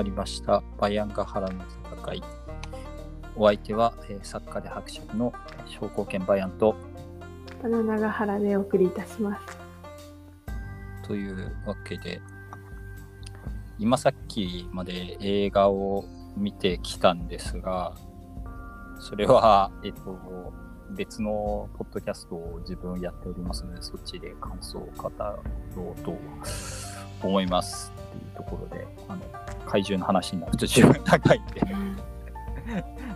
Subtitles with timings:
[0.00, 1.62] まりましたバイアンガハラの
[1.92, 2.22] 戦い
[3.36, 5.30] お相手は、えー作家で伯爵の
[5.66, 6.74] 商工研バイアンと
[7.62, 9.58] バナナガ原でお送りいたします。
[11.06, 12.22] というわけで
[13.78, 17.94] 今さっきまで映画を見てきたんですが
[19.00, 20.18] それはえっと
[20.96, 25.10] 別のポッドキャストを自分やっておりますのでそっちで感想を語
[25.76, 26.18] ろうと
[27.22, 29.22] 思いますっていうところであの
[29.66, 31.46] 怪獣の話になると十分長いん。
[31.46, 31.60] で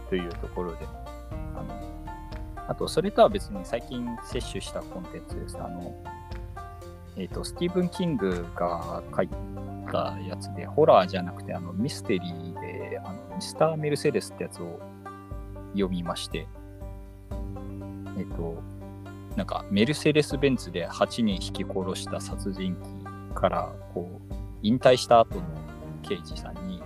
[0.08, 0.86] というところで
[1.56, 5.58] あのあとそれとは別に最近摂取したコンテンツです。
[5.58, 5.94] あの
[7.16, 9.28] えっ、と、スティーブン・キングが書い
[9.90, 14.80] たやつで、ホラーじゃなくて、あの、ミステリーで、あの、ミスター・メルセデスってやつを
[15.74, 16.48] 読みまして、
[18.18, 18.60] えっ、と、
[19.36, 23.03] なんか、メルセデス・ベンツで8人引き殺した殺人鬼
[23.34, 25.42] から、こう、引退した後の
[26.02, 26.82] 刑事さんに、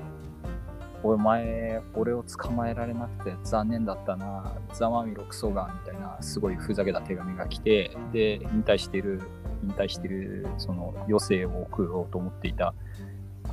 [1.03, 9.23] お前、俺を捕まえられなくて残念だったな、ざまみろクソが、みたいな、すごいふざけた手紙が来て、で、引退してる
[9.65, 12.75] 引退してるその余生を送ろうと思っていた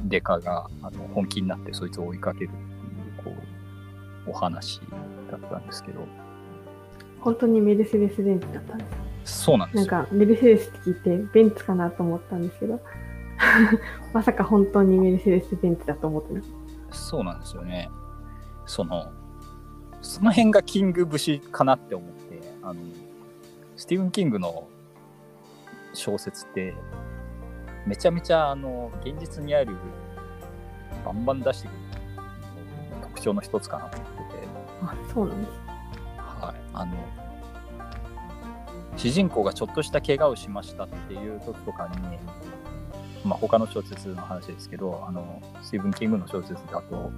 [0.04, 3.42] デカがあの本気になってそいつを追いかけるっていうこ
[4.28, 4.82] うお話
[5.32, 6.06] だったんですけど
[7.22, 9.05] 本当にメルセデス・ベンツだったんです。
[9.26, 9.92] そうなんですよ。
[9.92, 12.80] なんかメルセデスって聞いてベンツかなと思ったんですけど、
[14.14, 16.42] まさか本当にメルセデス・ベンツだと思って
[16.92, 17.90] そうなんですよね。
[18.66, 19.12] その
[20.02, 22.82] その辺がキング節かなって思ってあの
[23.76, 24.68] スティーブン・キングの
[25.94, 26.76] 小説って
[27.86, 29.76] めちゃめちゃあの現実にある
[31.04, 31.78] バンバン出してくる
[33.02, 34.48] 特徴の一つかなと思ってて。
[34.82, 34.92] た。
[34.92, 35.52] あ、そうなんです。
[36.18, 37.25] はい、あの
[38.98, 41.98] 主人公がちょっとした怪我をしましたっていう時とかに、
[43.24, 47.12] まあ、他の小説の話ですけどあのスティーブン・キングの小説だと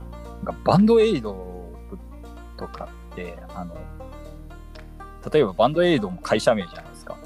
[0.63, 1.57] バンドエイド
[2.57, 3.75] とかってあの
[5.31, 7.17] 例えばバンドエイドも会社名じゃないですか。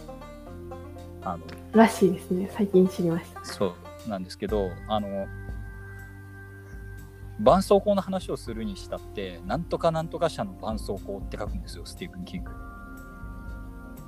[1.24, 2.50] あのらしいですね。
[2.52, 3.46] 最近知りました。
[3.46, 3.76] そ
[4.06, 5.28] うなんですけどあの
[7.38, 12.52] 絆創膏の話をするにしたってなんとかなんとか社の絆創膏って書くんですよスティーブン・キング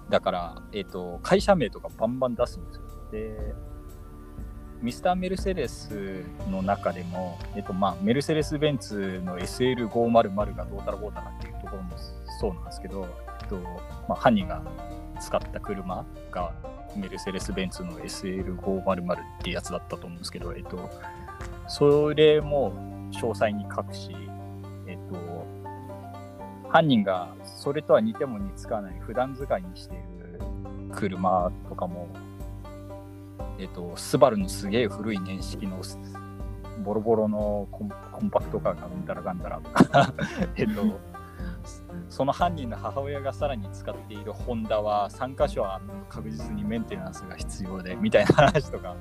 [0.09, 2.83] だから、えっと会社名とかバンバン出すんですよ。
[3.11, 3.55] で
[4.81, 11.91] ミスター・メルセデスの中でも、えっとまあ、メルセデス・ベンツの SL500 がどうたらこうたらっていうところも
[12.41, 13.07] そうなんですけど、
[13.41, 13.69] えっとま
[14.09, 14.61] あ、犯人が
[15.21, 16.53] 使った車が
[16.97, 20.89] メルセデス・ベンツの SL500 ってやつだったと思うんですけど、えっと、
[21.69, 22.73] それも
[23.11, 24.11] 詳細に書くし、
[24.85, 25.15] えっと、
[26.73, 30.41] 犯人がそれとは似ても似つかない普段使いにしている
[30.91, 32.07] 車とかも、
[33.59, 35.79] えっと、スバルのすげえ古い年式の
[36.83, 37.85] ボロボロのコ
[38.19, 40.13] ンパクトカーがうんたらかんたらとか、
[40.57, 40.81] えっと、
[42.09, 45.79] その犯人の母親がさらに使っているホンダは3箇所は
[46.09, 48.95] 確実にメンテナンスが必要でみたいな話とか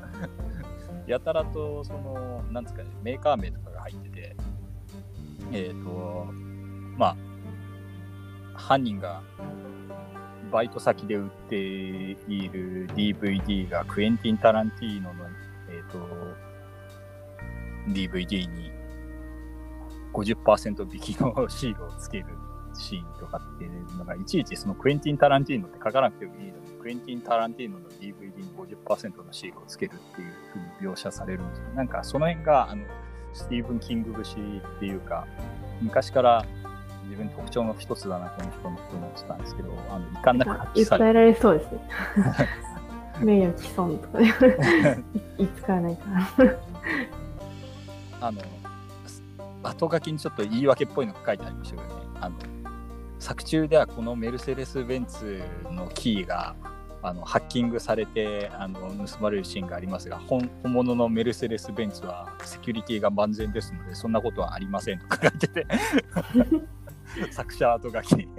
[1.09, 4.37] やたらとそのなんですかねメーカー名とかが入ってて
[5.53, 6.27] えっ、と
[6.99, 7.32] まあ
[8.55, 9.23] 犯人が
[10.51, 12.17] バイト先で売ってい
[12.49, 15.25] る DVD がクエンティン・タランティーノの、
[15.71, 15.99] えー、と
[17.89, 18.71] DVD に
[20.13, 22.27] 50%引きのシールをつける
[22.75, 31.65] シーンとかっていうのがいちいちそのクエンティン・タランティーノって書かなくてもいいのにクエンティン・タランティーノの DVD に50%のシールをつけるっていうふうに描写されるんですよ。
[31.75, 32.85] なんかその辺があの
[33.33, 35.27] スティーブン・キング節っていうか
[35.81, 36.45] 昔から
[37.13, 41.81] 自分特徴の一つだなこの人のと思ってたんですけどあの遺憾なく発揮され訴えられそうですね。
[43.21, 44.27] 名誉毀損とかで
[45.37, 46.29] いつかはないかな。
[48.29, 48.41] あの
[49.63, 52.37] 後書きにちょっと言い訳っぽいのが書いてありましたけどねあの
[53.19, 56.57] 作中ではこのメルセデス・ベンツのキーが
[57.03, 65.67] あのハッキングされてあの盗まれるシーンがありますが本本物のメルセデス・ベンツはセキュリティが万全ですのでそんなことはありませんとか書いてて
[67.31, 68.17] 作者後書き。
[68.17, 68.29] に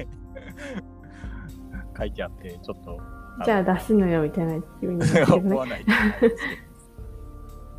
[1.98, 3.00] 書いてあってちょっと
[3.46, 5.34] じゃあ出すのよみたいな気分になってるね。
[5.38, 5.86] 思わない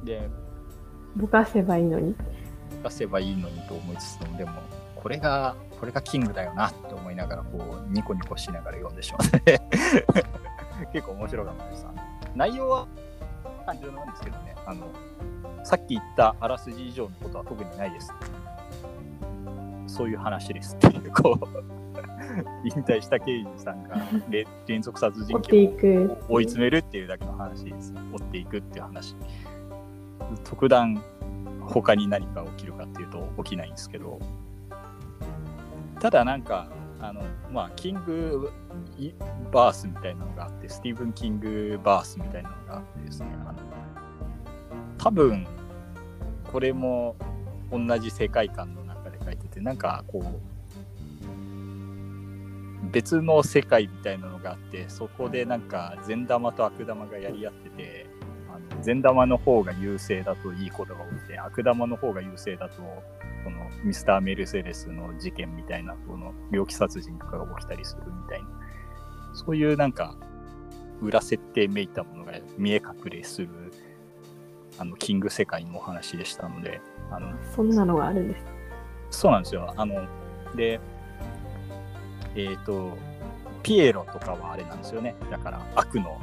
[0.05, 0.29] で
[1.17, 2.14] ぼかせばいいのに。
[2.82, 4.52] 出せばいいのにと思いつつもでも
[4.96, 9.61] これがこれがキングだよなって思いながらこうニコニコしながら読んでしまって
[10.93, 11.87] 結構面白かったです。
[12.35, 12.87] 内容は
[13.64, 14.55] 単純なんですけどね。
[14.67, 14.87] あの
[15.62, 18.12] さっき言ったあらすじ以上のことは特にないです
[19.94, 21.46] そういう話ですっていうこう
[22.67, 23.96] 引退した刑事さんが
[24.29, 26.19] れ連続殺人鬼をく。
[26.29, 27.94] 追い詰めるっていうだけの話です。
[28.12, 29.14] 追っていくっていう話。
[30.43, 31.00] 特段
[31.61, 34.19] 他に何か起きるかっていうと起きないんですけど。
[36.00, 36.67] ただなんか
[37.00, 38.50] あのまあキング
[39.52, 43.58] バースみたいなのがあってスティーブン・キングバースみたいなのがあってですねあの
[44.99, 45.47] 多分
[46.50, 47.17] これも
[47.70, 48.84] 同じ世界観の
[49.25, 50.25] 書いててなんかこう
[52.91, 58.06] 別の世界みたいなのがあってそこでなんか善玉と悪玉がやり合ってて
[58.49, 62.82] あの善玉の方が優勢だといいことが起きて悪玉の方が優勢だと
[63.44, 68.49] このミスター・メルセデスの事件みたいなこの猟奇殺人とかが起きたりするみたいな
[69.35, 70.15] そういうなんか
[71.03, 73.49] 裏設定めいたものが見え隠れする
[74.79, 76.81] あのキング世界のお話でしたので
[77.11, 78.44] あのそんなのがあるんです。
[79.14, 80.06] そうなんですよあの
[80.55, 80.81] で
[82.34, 82.96] えっ、ー、と
[83.62, 86.20] ピエロとかはあれなんですよねだから悪の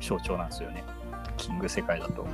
[0.00, 0.84] 象徴なんですよね
[1.36, 2.26] キング世界だと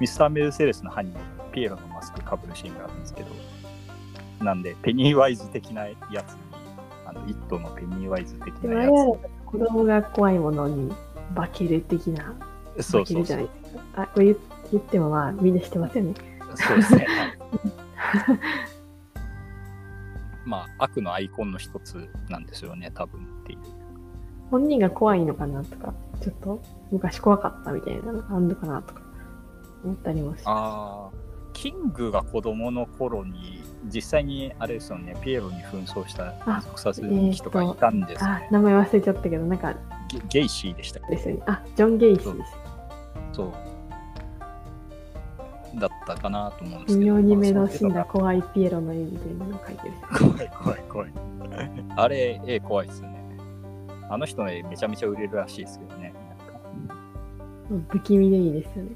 [0.00, 1.18] ミスター・メルセデスの犯人
[1.52, 3.28] ピエロのマスクかぶるシーンがあるんですけど
[4.44, 5.94] なんでペニーワイズ的なや
[6.26, 6.48] つに
[7.08, 8.92] あの、イットのペニーワイズ的なやつ。
[9.46, 10.92] 子供が怖いものに
[11.34, 12.34] 化ける的な。
[12.80, 13.48] そうそうそう。
[13.96, 14.36] あ、これ言
[14.70, 16.14] 言ってもまあ、みんな知ってますよね。
[16.54, 17.06] そうですね。
[20.78, 23.58] 悪のアイコンの一つなんですよね、多分っていう。
[24.50, 25.92] 本人が怖いのかなとか、
[26.22, 29.02] ちょっと昔怖かったみたいなのがあるのかなとか
[29.84, 31.16] 思ったりもしああ、
[31.52, 36.32] キングが子供の頃に実際にあれですよね、ピエロに紛争した
[36.62, 39.74] 特撮人がいたんですね、えー、名前忘れちゃったけど、なんか
[40.28, 41.42] ゲイシーでしたですよね。
[41.46, 42.56] あ、ジョン・ゲイシーです。
[43.32, 43.52] そう。
[45.74, 47.14] だったかなと思うんですけど。
[47.16, 49.94] 微妙に目の死んだ怖いピエロの絵みたいなのを描いてる。
[50.18, 51.12] 怖い怖い怖い。
[51.96, 53.18] あれ、絵怖いですよね。
[54.10, 56.14] あの人の絵めちゃめちゃ売れるらしいですけどね。
[57.88, 58.92] 不気味でいいですよね。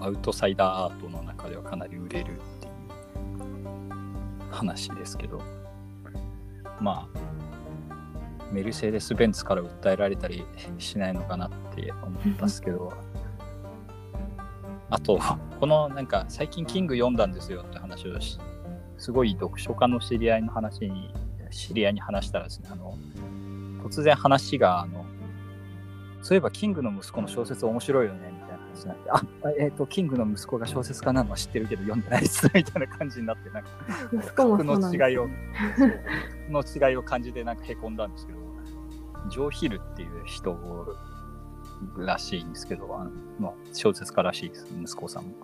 [0.00, 2.72] アウトサイダーアートの中ではかなり売れるっていう
[4.50, 5.42] 話ですけど
[6.80, 7.18] まあ
[8.52, 10.44] メルセデス・ベンツから訴えられたり
[10.78, 12.92] しないのかなって思ったんですけど
[14.90, 15.18] あと
[15.60, 18.38] このなんか最近キング読んだんですよって話をし
[18.96, 21.12] すごい読書家の知り合いの話に
[21.50, 22.96] 知り合いに話したらですねあの
[23.82, 25.04] 突然話があの
[26.22, 28.38] そういえばキングの息子の小説面白いよね
[28.78, 33.70] 話になって、あ、えっ、ー、と、キングの息子が小説家なのは知ってるけど読んでないです、みたいな感じになって、なんか、
[34.34, 35.28] 格の違いを、
[36.48, 38.38] の違いを感じて、なんかへこんだんですけど、
[39.30, 40.52] ジョー・ヒルっていう人
[41.96, 45.34] らしいんですけど、あのまあ、小説家らしいです、息子さんも。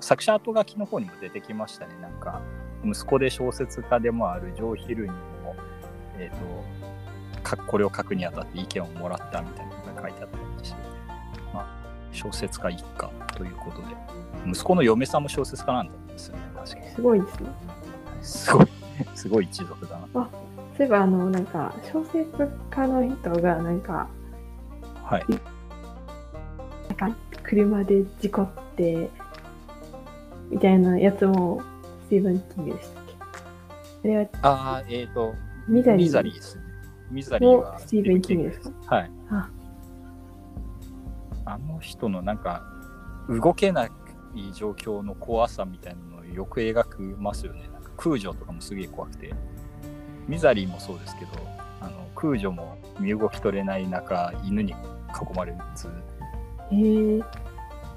[0.00, 2.40] 作者後書きの方にも出てきましたね、なんか、
[2.84, 5.56] 息子で小説家でもあるジョー・ヒルにも、
[6.18, 10.96] えっ、ー、と、これを書くにあたって意見をもらったみたいなのが書いてあったりして、
[12.16, 13.88] 小説家一家ということで、
[14.46, 16.90] 息子の嫁さんも小説家なんですよね、確かに。
[16.94, 17.48] すごいですね。
[18.22, 18.66] すごい、
[19.14, 20.08] すごい一族だな。
[20.14, 20.28] あ、
[20.76, 22.26] そういえば、あの、なんか、小説
[22.70, 24.08] 家の人が、なんか、
[25.06, 25.24] はい。
[26.98, 29.08] なんか、車で事故って、
[30.50, 31.62] みたいなやつも、
[32.06, 33.04] スティーブン・キングでしたっ
[34.02, 34.08] け？
[34.10, 35.34] あれは、ああ、えっ、ー、と、
[35.68, 36.06] ミザリー。
[36.06, 36.62] ミザリーですね。
[37.10, 39.10] ミザリーはスティーブン・キングですかはい。
[39.30, 39.50] あ
[41.44, 42.64] あの人のなんか
[43.28, 43.90] 動けない
[44.52, 47.68] 状況の怖さみたいなのをよく描くますよね。
[47.72, 49.32] なんか空女とかもすげえ怖くて。
[50.26, 51.30] ミザリーもそうですけど、
[52.16, 54.76] 空女も身動き取れない中、犬に囲
[55.36, 55.88] まれつつ、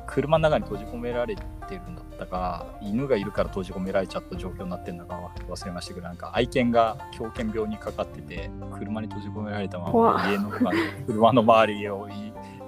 [0.05, 10.49] 車の中に閉じ込められてるんだったか、犬がいるから閉じ込められちゃった状況になってるのか忘れましたけど、なんか愛犬が狂犬病にかかってて、車に閉じ込められたまま家の
[11.07, 12.07] 車の周りを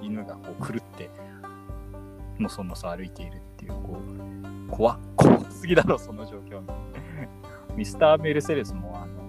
[0.00, 1.10] 犬がこう狂って
[2.38, 4.00] のそのそ歩いているっていうこ
[4.68, 6.60] う怖怖すぎだろその状況。
[7.76, 9.21] ミスター・メルセデスもあの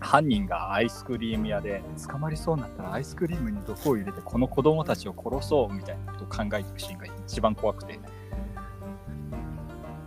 [0.00, 7.98] 犯人がアイスクリーム屋で捕まりそうになったらアイスクリームに毒を入れてこの子供たちを殺そうみたいなことを考えてるシーンが一番怖くて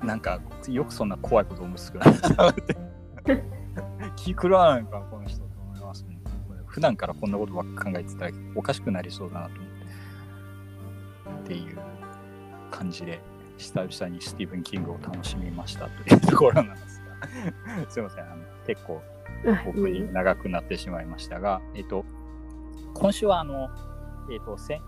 [0.03, 2.77] なんかよくそんな怖いこと思いつくなって
[4.15, 6.19] 気狂わないのかこの人と思いますね
[6.67, 9.79] 普段からこんなことばっか考えてたらおかしくなりそうだなと思って。
[11.39, 11.77] っていう
[12.69, 13.19] 感じで
[13.57, 17.89] 久々にスティーブン・キングを楽しみましたというところなんですが。
[17.89, 18.23] すいません。
[18.23, 19.01] あの結構
[19.65, 22.05] 僕に長くなってしまいましたが、えっと
[22.93, 23.69] 今週はあの
[24.31, 24.79] えっと1000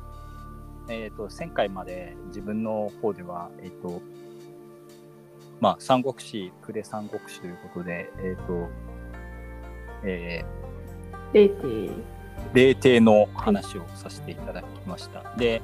[0.89, 4.01] えっと1000回まで自分の方ではえっと
[5.59, 8.69] まあ三国志プレ三国志ということでえっと
[10.03, 10.61] えー
[11.33, 11.89] 霊帝。
[12.53, 15.23] 霊帝の話をさせていただきました。
[15.37, 15.61] で、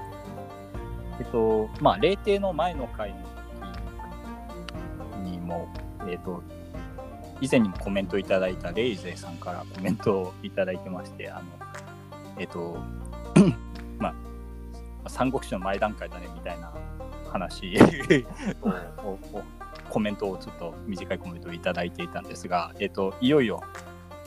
[1.19, 3.13] えっと、まあ、霊帝の前の回
[5.23, 5.67] にも、
[6.07, 6.41] えっと、
[7.41, 11.43] 以前にもコメントいただいたレイゼさんからコメントをいただいてまして、あの、
[12.39, 12.77] えっと、
[13.99, 14.13] ま
[15.05, 16.73] あ、三国志の前段階だねみたいな
[17.31, 17.77] 話
[18.61, 19.19] を
[19.89, 23.61] コメントをちょっと短いコメントをいただいていたんですが、えっと、いよいよ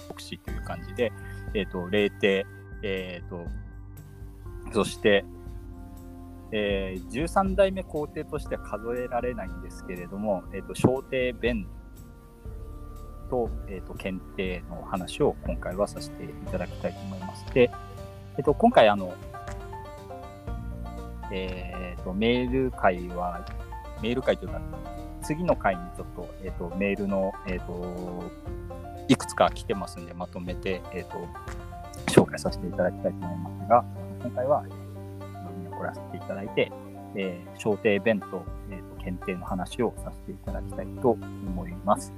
[0.09, 1.13] 国志という感じで、
[1.55, 2.47] えっと、霊帝、
[2.83, 3.45] えっと、
[4.73, 5.25] そして、
[6.53, 11.67] えー、13代目皇帝としては数えられないんですけれども、えっと、小帝弁
[13.31, 17.47] と,、えっと検定の話を今回はさせていただきたいと思います。
[17.55, 17.71] で、
[18.37, 19.15] えっと、今回あの、
[21.33, 23.47] えっとメール会は、
[24.03, 24.61] メール会というか、
[25.23, 28.23] 次の回にちょっと,、えっとメールの、えっと
[29.09, 31.27] いくつか来てますんで、まとめて、えっと
[32.13, 33.85] 紹介させていただきたいと思いますが、
[34.23, 34.65] 今回は、
[35.59, 36.73] 見送らせていただいて、
[37.15, 42.13] えー、小帝弁と,、えー、と検定の話をさせていただきたいと思います。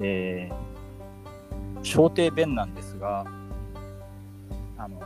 [0.00, 3.24] えー、小帝弁なんですが、
[4.76, 5.00] あの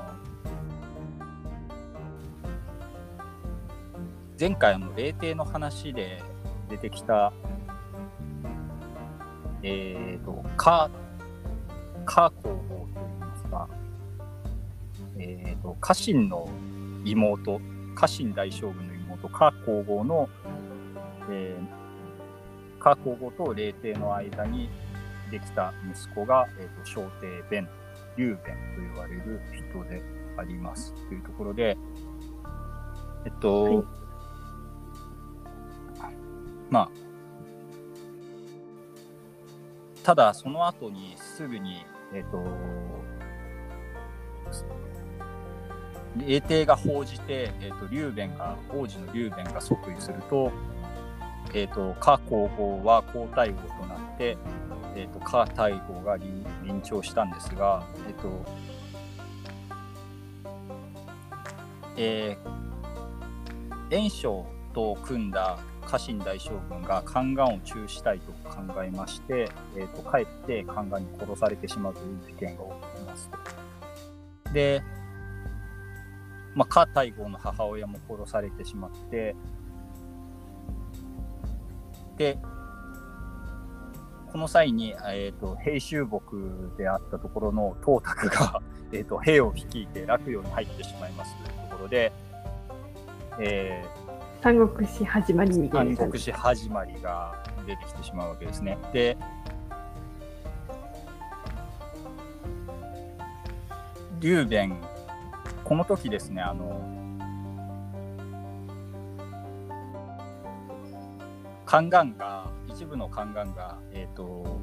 [4.38, 6.22] 前回の霊帝の話で
[6.70, 7.32] 出てきた、
[9.62, 13.68] えーと、カー、カー皇后といいますか、
[15.18, 16.48] えーと、家臣の
[17.04, 17.60] 妹、
[17.96, 20.28] 家臣大将軍の妹、カー皇后の、
[21.30, 21.87] えー、
[22.78, 24.68] カー皇后と霊帝の間に
[25.30, 27.68] できた息子が、えーと、小帝弁、
[28.16, 30.02] 劉弁と言われる人で
[30.36, 30.94] あります。
[31.08, 31.76] というところで、
[33.24, 33.70] えっと、は
[36.10, 36.14] い
[36.70, 36.90] まあ、
[40.02, 42.42] ただその後にすぐに、えっ、と、
[46.16, 50.50] 霊帝が報じて、えっ、と、劉弁が、王子の劉弁が即位すると、
[51.54, 54.36] えっ、と、夏皇后は皇太后となって、
[54.94, 58.44] えっ、と、夏太后が臨臨調したんですが、えっ、と、
[61.96, 62.48] えー、
[63.90, 73.30] 袁紹と組んだ家臣大将軍が宦官を中したいと考えまして、えーと、と帰って宦官に殺されてしまうという事件が起きます
[74.44, 74.52] と。
[74.52, 74.82] で、
[76.54, 79.34] まあ、夏太后の母親も殺されてしまって、
[82.18, 82.38] で、
[84.32, 86.20] この際に、えーと、兵州牧
[86.76, 88.60] であったところの董卓が、
[88.92, 92.12] えーと、兵を率いて洛陽に入ってしまいますというところで、
[93.40, 97.34] えー、三国志始まりみたいな三国志始まりが
[97.66, 98.76] 出てきてしまうわけですね。
[98.92, 99.16] で、
[104.20, 104.76] 劉弁、
[105.64, 106.98] この時ですね、あの、
[111.68, 114.58] 宦官が、一部の宦官が、えっ、ー、と、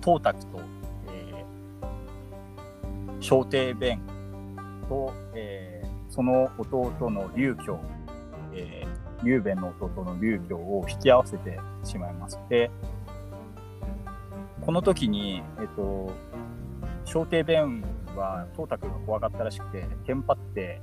[0.00, 0.60] 董卓と、
[1.08, 4.00] えー、小帝弁
[4.88, 7.80] と、えー、その弟の劉強、
[8.54, 12.38] えー、劉弁の弟の劉強を引き合わせてしまいます。
[12.48, 12.70] で、
[14.64, 16.12] この時に、えっと、
[17.04, 17.82] 小帝弁
[18.14, 20.80] は董卓が怖かったらしくて、テンパって、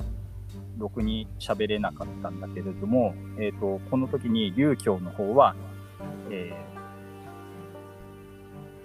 [0.77, 5.55] ろくに喋れなかったんだけれども、えっと、この時に劉強の方は、
[6.29, 6.53] え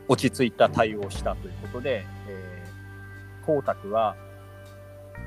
[0.09, 4.16] ー、落ち着いた対応をしたということで、えー、董卓は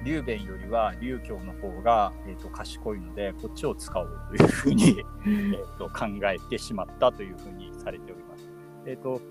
[0.04, 4.90] 劉弁よりは劉強の方が、えーと、賢いのでこっちを使おうというふうに
[5.26, 8.50] えーと考えてしまったというふうにされております。
[8.86, 9.22] えーと、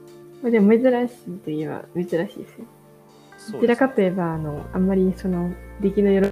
[0.43, 2.67] とでも珍しいといえば珍しいですよ。
[3.53, 6.29] どちらかといえばあのあんまりその出来のよろ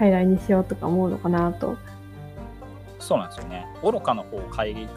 [0.00, 1.76] 傀儡にしようとか思うのかなと。
[2.98, 3.66] そうなんですよね。
[3.82, 4.88] 愚かの方を傀儡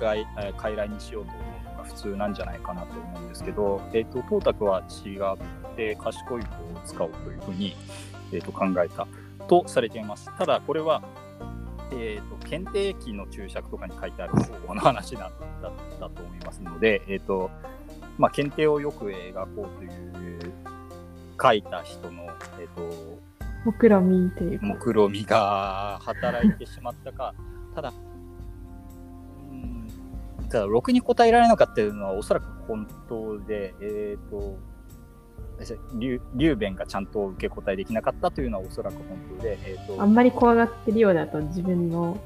[0.57, 5.19] 傀儡にしようと思うのが普通なんじゃないかなと思うんですけど、えーと、と董卓は違
[5.71, 7.75] って賢い方を使おうというふうに、
[8.31, 9.07] えーと、考えた
[9.47, 10.31] とされています。
[10.37, 11.03] ただこれは、
[11.91, 15.31] えーと、と検定機の注釈とかに書いてある方法の話だっ
[15.99, 17.51] たと思いますので、えーと
[18.17, 20.53] まあ、検定をよく描こうという
[21.41, 22.27] 書いた人の、
[22.59, 23.19] えー、と
[23.65, 24.65] 目論みというか。
[24.65, 27.33] 目論みが働いてしまったか、
[27.75, 27.93] ただ、
[29.51, 29.87] うん、
[30.49, 34.57] ただ、ろくに答えられなかったというのはおそらく本当で、えっ、ー、と、
[36.35, 42.17] 劉弁がちゃんと受け答えできなかったというのはおそらく本当で、えーと、あんまり怖がってるようだと自分の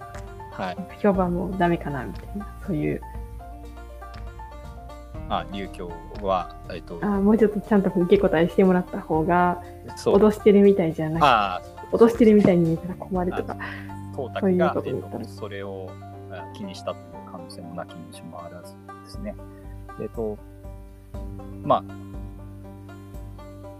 [0.57, 3.01] はい、評判もダメかなみたいな、そういう。
[5.29, 5.91] あ、劉強
[6.21, 9.61] は、えっ、ー、と、あもうちょっとちゃんと受け答えしてもらった方が、
[9.97, 11.27] 脅してるみたいじゃなくて。
[11.27, 13.57] あ落としてるみたいに見えたら困るとか。
[14.15, 15.89] トータクがえーとそれを
[16.55, 19.35] 気にしたという可能性もなきにしもあらずですね。
[20.01, 20.37] えっ、と、
[21.63, 21.83] まあ、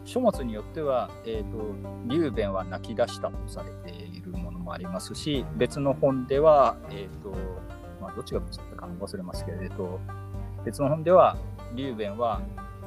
[0.06, 1.76] 書物によっては、えーと、
[2.06, 7.36] 劉弁は泣き出したとされているものもありますし、別の本では、えーと
[8.00, 10.00] まあ、どっちがどっちだったか忘れますけれど、
[10.68, 11.38] 別の本では、
[11.76, 12.42] 劉弁は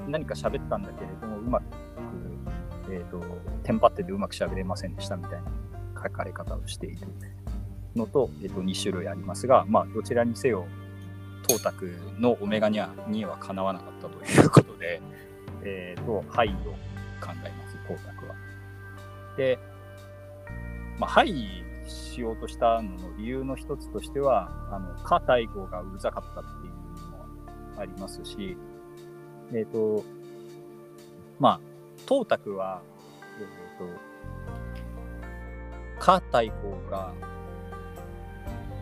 [0.06, 1.64] 何か喋ったんだけれども、うまく、
[2.90, 3.18] えーと、
[3.62, 5.50] テンパっててうまく喋れませんでしたみたいな
[5.94, 7.06] 書かれ方をしている
[7.96, 10.66] のと,、えーと、2種類ありますが、まあ、どちらにせよ、
[11.46, 15.00] 東卓のオメガにはにはかなわなかったということで、
[15.62, 18.36] えーと、はいを考えます、光沢は。
[19.38, 19.58] で、
[20.98, 26.59] まあ、はいしようとしたのの理由の一つとしては、あの、カ大号がうざかったっていうのも
[27.80, 28.56] ありますし、
[29.52, 30.04] えっ、ー、と、
[31.38, 31.60] まあ、
[32.08, 32.82] 東卓は、
[33.38, 34.10] えっ、ー、と、
[35.98, 36.54] カ大号
[36.90, 37.12] が、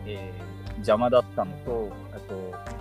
[0.05, 2.79] えー、邪魔だったのと、あと、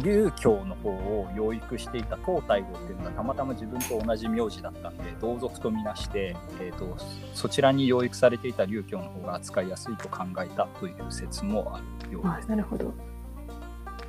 [0.00, 6.96] 劉教の方を養育していた東太后っていうのがたまたま自分と同じ名字だったんで同族とみなして、えーと、
[7.34, 12.48] そちらに養育されていた劉教の方が扱いやすいと考えたという説もあるようです。
[12.48, 12.94] なるほど。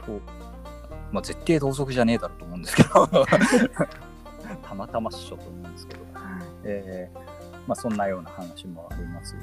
[0.06, 0.22] と
[1.12, 3.08] まあ、絶対同族じゃねえだろうと思うんですけど。
[4.62, 6.00] たまたまっしょと思うんですけど、
[6.64, 7.20] えー
[7.68, 9.42] まあ、そんなような話もありますよ。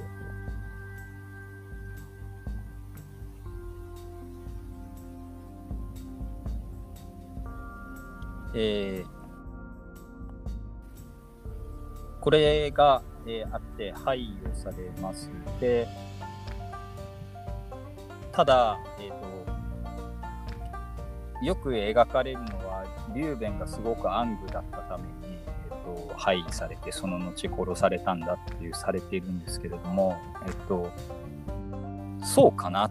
[8.52, 9.20] えー、
[12.20, 15.30] これが、えー、あって配慮されます。
[15.60, 15.86] で
[18.32, 19.19] ただ、えーと、
[21.42, 25.38] よく描かれるのは劉弁がすごく暗愚だったために、
[25.70, 30.90] えーと、廃棄されてその後殺されたんだっていうされているんですけれども、えっ、と、
[32.22, 32.90] そうかな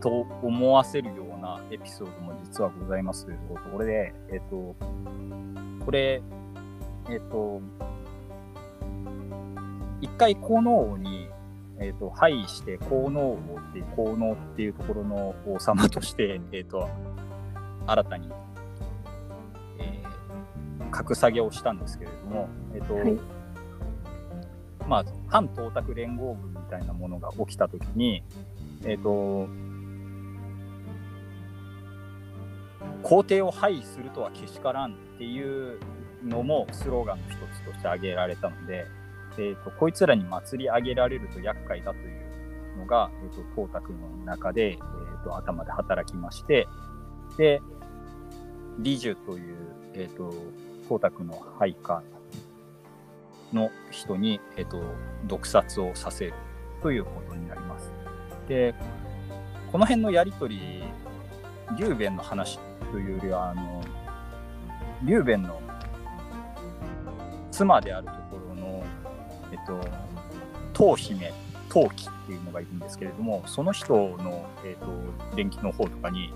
[0.00, 4.74] と思わせるようなエピソードも実はございますというところで、えっ、と、
[5.84, 6.22] これ、
[7.08, 7.60] えっ、と、
[10.00, 11.23] 一回皇皇王に、
[11.78, 16.88] えっ、ー、と、廃して皇皇王っていう皇皇っていうところの王様として、えっ、と、
[17.86, 18.30] 新たに、
[19.78, 23.18] えー、格下げをしたんですけれども、えっ、と、はい、
[24.88, 28.22] まあ、反東卓連合軍みたいなものが起きたときに、
[28.84, 29.48] えっ、と、
[33.02, 35.78] 皇帝を廃するとはけしからんっていう
[36.24, 38.86] のもスローガンの一つとして挙げられたので、
[39.38, 46.68] えーと、こいつらに祭り上げられると厄介だというのが、えーと、光沢の中で、えーと、頭で働きまして、
[47.36, 47.60] で、
[48.78, 49.56] 李樹という、
[49.94, 50.32] えー、と
[50.88, 52.02] 光沢の配下
[53.52, 54.82] の人に、えー、と
[55.26, 56.34] 毒殺をさせる
[56.82, 57.92] ということになります。
[58.48, 58.74] で、
[59.72, 60.82] この辺のやりとり、
[61.78, 62.58] 劉弁の話
[62.92, 63.82] というよりは、あの、
[65.02, 65.60] 劉弁の
[67.50, 68.12] 妻であると、
[69.54, 69.80] えっと、
[70.72, 71.32] 当姫、
[71.68, 76.32] 当妃っていうのがいるんですけれども、その人の、えっと、電気の方とかに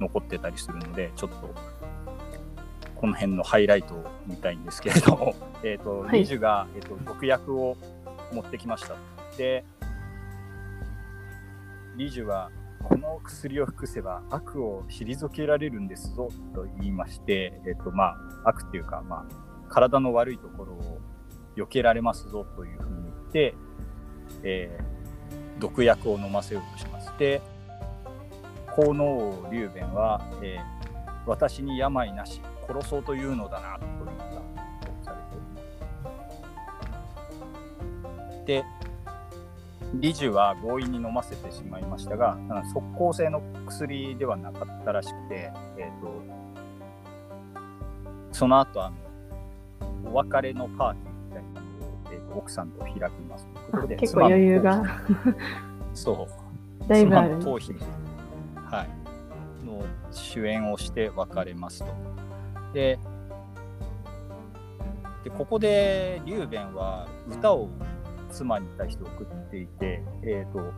[0.00, 1.54] 残ってたりするので、ちょっと、
[2.94, 7.76] この辺のハイライトを見たいんですけれども、 えっと、はい、リジュが、えっと、毒薬を
[8.32, 8.94] 持ってきました。
[9.36, 9.64] で、
[11.96, 12.50] リジュは、
[12.84, 20.93] この薬を服せば悪を退けられるんですぞと言いまして、えっとまあ、悪っていうか、まあ、体の悪いところを
[21.56, 23.54] 避けられますぞというふうに言って、
[24.42, 27.12] えー、毒薬を飲ませようとします。
[27.18, 27.40] で、
[28.74, 30.62] 皇皇王劉弁は、えー、
[31.26, 34.40] 私に病なし、殺そうというのだなと言ったと
[35.04, 35.44] されており
[38.24, 38.44] ます。
[38.46, 38.64] で、
[39.94, 42.36] リジュは強引に飲ませてしまいましたが、
[42.72, 46.20] 即効性の薬ではなかったらしくて、えーと、
[48.32, 51.13] その後あのお別れのパーティー
[52.36, 53.46] 奥さんと開きます。
[53.46, 54.82] ということで結構余裕が。
[55.94, 56.88] そう。
[56.88, 57.38] だいぶある。
[57.38, 57.72] 頭皮、
[58.54, 58.86] は
[59.62, 61.86] い、の主演をして別れますと。
[62.72, 62.98] で
[65.24, 67.70] でここで劉弁は歌を
[68.30, 70.72] 妻に対して送っていて、えっ、ー、と、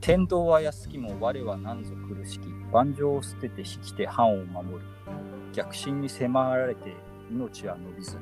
[0.00, 4.80] 天道は安きも我は何ぞ苦しき、万丈を捨てて引きて藩を守る。
[5.52, 6.94] 逆進に迫られて
[7.30, 8.16] 命は伸びず、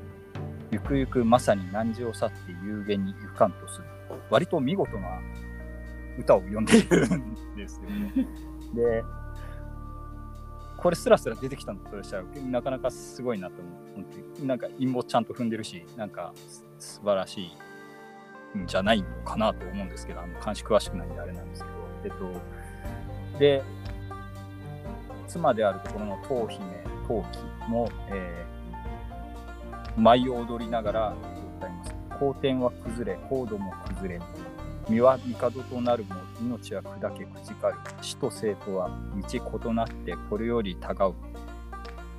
[0.71, 3.85] ゆくゆくまさに汝を去って有限に行かんとする。
[4.31, 5.21] 割と見事な
[6.19, 8.27] 歌を読んでいるんですよね。
[8.75, 9.05] で、
[10.79, 13.61] これすらすら出てきたのとしたらなかなかすごいなと
[13.97, 16.33] 思ってなんか陰謀ちゃんと踏んでるしなんか
[16.79, 17.51] 素晴らし
[18.55, 22.11] いんじゃないのかなと思うんですけどあの監視詳しくないんであれなんですけどえっ
[23.33, 23.63] とで
[25.27, 26.65] 妻であるところの当姫
[27.09, 28.48] 陶器も、えー、
[29.99, 31.15] 舞を踊りながら
[31.59, 34.21] 歌います後天は崩れ高度も崩れ
[34.89, 38.91] 身は帝となるも命は砕けくじかる死と生とは
[39.31, 41.15] 道異なってこれよりたがう。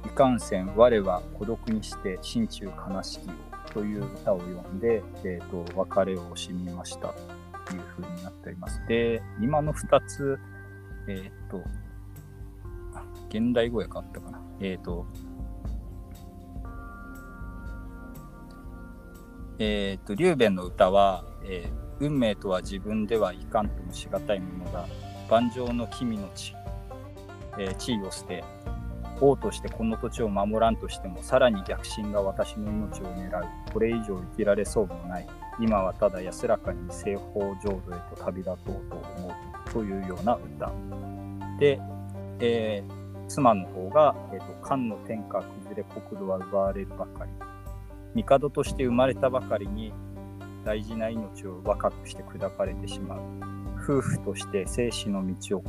[0.06, 3.32] いかんせん我は孤独にして心中悲しきを
[3.74, 7.14] という歌を読んで、えーと、別れを惜しみました。
[7.66, 8.82] というふうになっております。
[8.88, 10.40] で今の2つ
[11.08, 11.64] えっ、ー、と
[13.30, 14.42] 現代語訳あったかな。
[14.60, 15.06] えっ、ー、と
[19.60, 24.88] えっ、ー、と、リューベンの歌は、えー、運命とは自分ではいかんともしがたいものだ。
[25.30, 26.56] 万丈の君の地、
[27.60, 28.44] えー、地位を捨て、
[29.22, 33.46] 王としてこの土地を守らんとしても、さらに逆進が私の命を狙う。
[33.74, 35.28] これ以上生きられそうもない。
[35.60, 38.56] 今はただ安らかに西方浄土へと旅立とう
[38.90, 39.70] と思う。
[39.74, 40.72] というような歌。
[41.60, 41.82] で、
[42.40, 47.49] えー、妻の方が、えーと、漢の天下崩れ国土は奪われるばかり。
[48.16, 49.94] 帝として生まれたばかりに
[50.66, 53.20] 大事な命を若くして砕かれてしまう。
[53.82, 55.64] 夫婦として生死の道を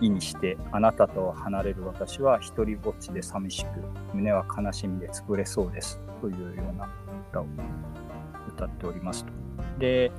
[0.00, 3.68] 意にしてあなたと離れる私は一人ぼっちで寂しく
[4.14, 6.88] 胸は悲しみで潰れそうですというような
[7.30, 7.46] 歌を
[8.48, 9.32] 歌っておりますと。
[9.78, 10.10] で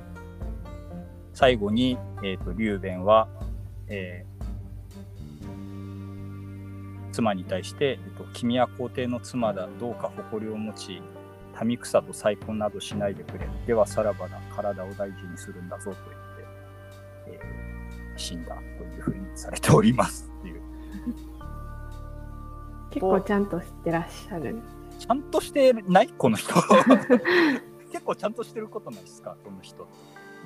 [1.34, 3.28] 最後に、えーと、劉弁は、
[3.88, 4.33] えー、
[7.14, 11.00] 妻に対して、えーと「君は皇帝の妻だどうか誇りを持ち
[11.62, 13.48] 民草と再婚などしないでくれ。
[13.66, 15.96] ではさらばだ、体を大事にするんだぞと
[17.26, 20.62] 言って、えー、死んだというふうにされておりますっていう。
[22.90, 24.60] 結構ちゃんとしてらっしゃる。
[24.98, 26.52] ちゃんとしてないこの人。
[27.92, 29.86] 結構ちゃんとしてることないですかこの人。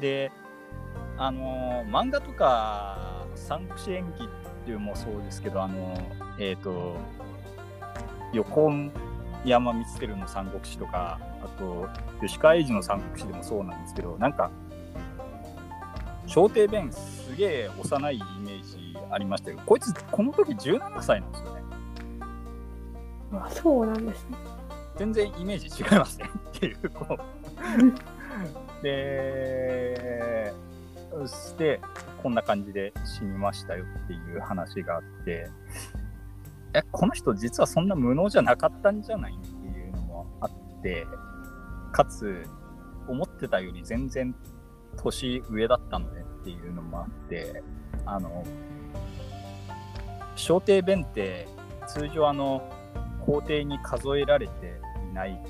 [0.03, 0.31] で、
[1.17, 4.29] あのー、漫画とか、三口演技っ
[4.69, 6.97] ていうもそうですけど、あのー、えっ、ー、と、
[8.35, 8.71] 横
[9.43, 11.89] 山光輝の三国志とか、あと、
[12.21, 14.51] 吉川英治の三国志でもそうなんですけど、なんか、
[16.27, 21.63] 小帝弁すげえ幼いイメージありましたけど、こいつ、この時17歳なんですよね。
[23.33, 24.37] あ、そうなんですね。
[24.97, 26.29] 全然イメージ違いますね
[26.59, 30.53] っていう、こうで、
[31.27, 31.81] して、
[32.23, 35.49] こんな感じで死にましたよっていう話があって、
[36.75, 41.07] え、この人実はそんな無能じゃなかったんじゃないっていうのもあって、
[41.93, 42.47] かつ、
[43.07, 44.35] 思ってたより全然
[44.97, 47.63] 年上だったのねっていうのもあって、
[48.05, 48.45] あの、
[50.37, 51.49] 小帝弁って
[51.87, 52.71] 通常あの、
[53.25, 55.43] 皇帝に数えられていないん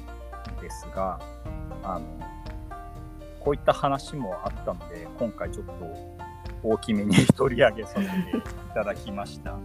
[0.60, 1.20] ですが、
[1.82, 2.06] あの、
[3.40, 6.17] こういった話もあったので、今回ちょっと
[6.62, 8.42] 大きめに取り上げさせてい
[8.74, 9.56] ただきました。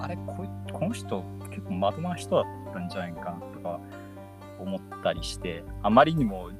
[0.00, 3.80] あれここの人結構まともな人だったんじゃないかなとか
[4.58, 6.50] 思ったりしてあまりにも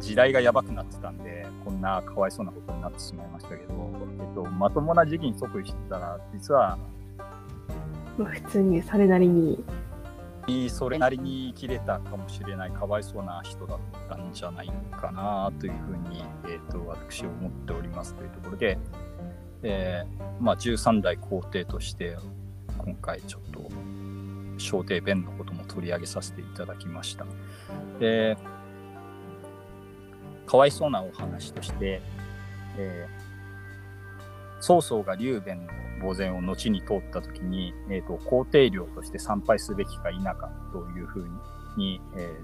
[0.00, 3.90] 時代がやばくなってたんでこんなかわいそうなことになってしまいましたけど、
[4.20, 6.78] えっと、まともな時期に即位してたら実は
[8.18, 9.62] ま普通にそれなりに
[10.68, 13.78] それなりに生きれたかもしれないかわいそうな人だっ
[14.08, 18.78] たんじゃないかなというふうに、えーと、と私は思っておりますというところで、
[19.62, 22.16] えーまあ、13代皇帝として
[22.78, 23.70] 今回ちょっと
[24.58, 27.24] 小帝弁のことも取り上げさせていただきました。
[27.98, 28.36] で、
[30.46, 32.02] かわいそうなお話として、
[32.76, 41.28] えー、曹操が劉弁の墓前を後に通った時に、えーと、皇帝領として参拝すべきか否かというふう
[41.76, 42.40] に、え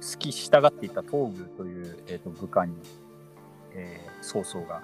[0.00, 2.74] ー、好き従っていた東宮という、えーと、部下に、
[3.74, 4.82] えー、曹操が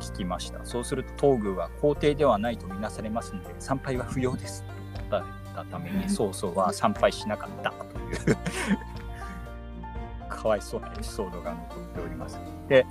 [0.00, 0.64] 聞きました。
[0.64, 8.36] そうすると東宮は皇帝ではないとみなされますので、参拝は不要ですと答えたために、曹操は参拝しなかったという
[10.28, 12.38] かわいそうなエピソードが残っております。
[12.68, 12.86] で、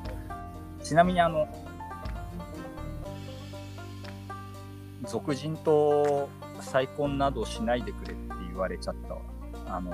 [0.84, 1.48] ちなみにあの、
[5.04, 6.30] 俗人と
[6.60, 9.18] 再婚などしないでくれって言われちゃった。
[9.70, 9.92] あの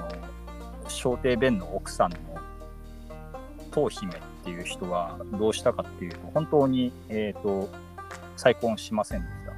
[0.87, 2.17] 小帝弁の奥さんの
[3.71, 7.69] 当姫っていう人はどうしたかっていうと、本当に、えっ、ー、と、
[8.35, 9.57] 再婚しませんでしたと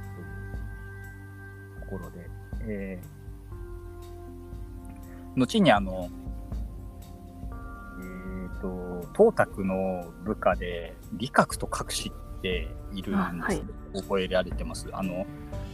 [1.76, 2.30] うところで、
[2.62, 6.08] えー、後にあの、
[8.00, 8.04] え
[8.46, 13.62] っ、ー、と、東卓の部下で、理学と隠しているんです、
[14.02, 14.88] 覚えられてます。
[14.92, 15.26] あの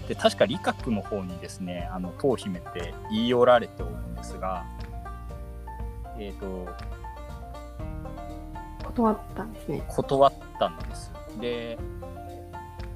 [0.09, 4.65] で確か理学の方にですね、あの当姫って言い寄られておるんですが、
[6.19, 6.69] えっ、ー、と、
[8.85, 9.85] 断ったんですね。
[9.89, 11.13] 断ったんです。
[11.41, 11.79] で、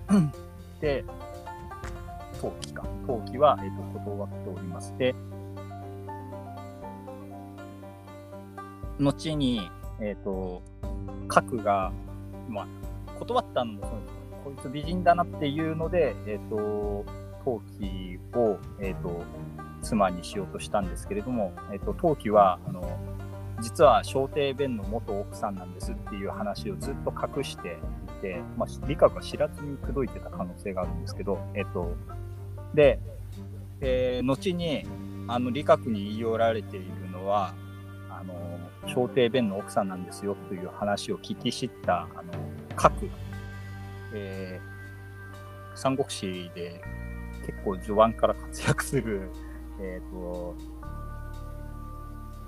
[0.80, 1.04] で、
[2.40, 2.84] 陶器か。
[3.06, 5.14] 陶器は、えーと、断っておりまして、
[8.98, 10.62] 後に、えっ、ー、と、
[11.28, 11.92] 核が、
[12.48, 12.66] まあ、
[13.18, 14.15] 断ったのもそうです
[14.46, 17.04] こいつ美人だなっていうので、えっ、ー、と、
[17.44, 19.24] 陶器を、えっ、ー、と、
[19.82, 22.96] 妻にしようとしたんですけれども、えっ、と、陶器は、あの、
[23.60, 27.78] 実は小帝弁の元奥さんなんですっていう話をずっと隠して
[28.18, 31.96] いて、まあ、理科が知らずに口説いてた可能性があるんですけど、えっと、
[32.72, 33.00] で、
[33.80, 34.86] え、後に、
[35.26, 37.52] あの、理学に言い寄られているのは、
[38.08, 38.34] あの、
[38.94, 42.32] 小帝弁の奥さんなんですよという話を聞き知った、あの、
[42.76, 43.10] 核、
[44.14, 46.80] えー、三国志で
[47.46, 49.30] 結構序盤から活躍する、
[49.80, 50.54] えっ、ー、と、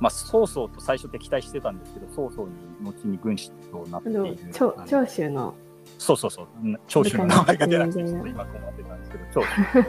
[0.01, 4.37] まあ、曹操と最初敵対してたんですけど、曹操に後に軍師となっている。
[4.53, 5.55] 長長州の。
[5.99, 6.47] そうそうそう、
[6.87, 9.49] 長州の名前が出なくて、ちょっと今困ってたんですけど、長州。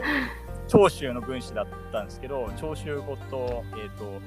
[0.70, 4.20] 長州の軍師だったんですけど、長州ごと、えっ、ー、と、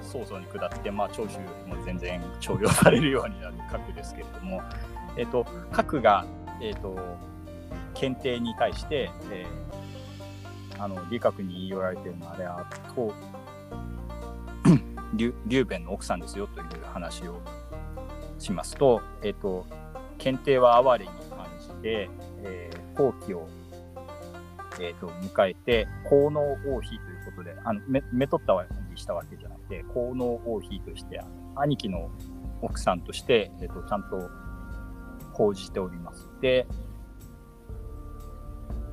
[0.00, 4.60] 曹操に下って、まあ、長州も全然重用されるようになる核ですけれども、
[5.16, 6.26] えっ、ー、と、核が、
[6.60, 6.96] えっ、ー、と、
[7.94, 13.12] 検定に対して、えー、あの、理学に言い寄られてるのは、あれは、と
[15.46, 17.40] 劉弁の奥さんですよという話を
[18.38, 19.66] しますと、えっ、ー、と、
[20.18, 22.10] 検定は哀れに感じて、
[22.42, 23.48] えー、後期を、
[24.80, 31.20] えーと、迎えて、効能王妃ということで、あのめめとったわけしたわけじゃなくて、効能王妃として、
[31.56, 32.10] 兄貴の
[32.62, 34.28] 奥さんとして、えーと、ちゃんと
[35.32, 36.28] 報じております。
[36.44, 36.66] で、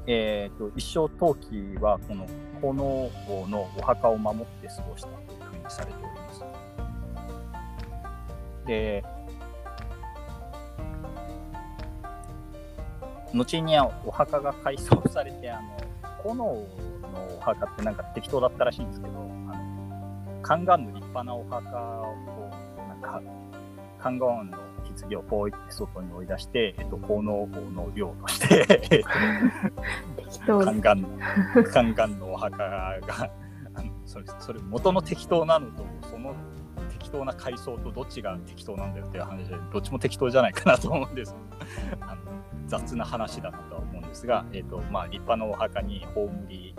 [0.08, 2.26] えーと、一生陶器はこの
[2.62, 6.46] 効能王のお墓を守って過ごしたというふうにされております。
[8.66, 9.04] で、
[13.34, 15.68] 後にお墓が改装されて、あの、
[16.24, 16.66] 炎の
[17.38, 19.18] お墓ってなんか適当だったらしいんですけど、あ
[19.58, 22.16] の、カガンの立派なお墓を、
[22.88, 23.22] なんか、
[24.00, 24.58] カンガンの
[25.10, 29.04] 棺をポイって外に追い出して、えっと、奉納法の量として
[30.48, 31.20] カンガン、
[31.74, 33.00] カンガンのお墓が、
[33.74, 36.36] あのそれ、それ元の適当なのと、その
[36.90, 41.36] 適当な階層とどっちが適当なんだよっていう話で、どっちも適当じゃないかなと思うんです。
[42.02, 42.22] あの
[42.68, 46.74] 雑な話だなとは思うんですが、えーとまあ、立派なお墓に葬り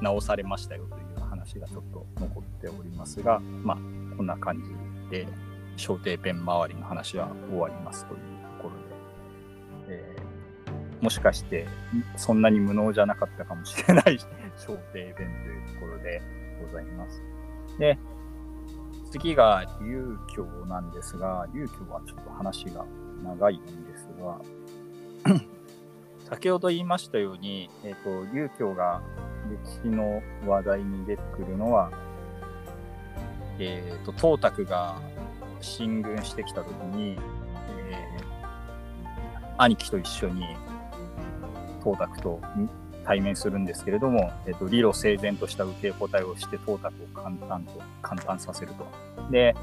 [0.00, 3.76] 直されましたよという話がちょっと残っておりますが、まあ、
[4.16, 4.70] こんな感じ
[5.10, 5.26] で
[5.80, 8.20] 小帝ペン周りの話は終わりますという
[8.58, 11.66] ところで、えー、もしかして
[12.16, 14.18] そんなに無能じゃなかったかもしれない
[14.56, 16.20] 小帝ペンというところで
[16.62, 17.22] ございます。
[17.78, 17.98] で
[19.10, 22.84] 次が流教なんですが、流教はちょっと話が
[23.24, 24.40] 長いんですが、
[26.30, 29.02] 先ほど言いましたように、えっ、ー、と、流教が
[29.64, 31.90] 歴史の話題に出てくるのは、
[33.58, 35.00] えっ、ー、と、董卓が
[35.60, 37.16] 進軍してきたときに、
[37.80, 40.44] えー、兄貴と一緒に
[41.82, 42.40] 董卓と
[43.04, 48.86] 対面するんですけれども、えっ、ー、と、理路整然とした受け答えをして董卓を簡単と、簡単させると。
[49.30, 49.54] で、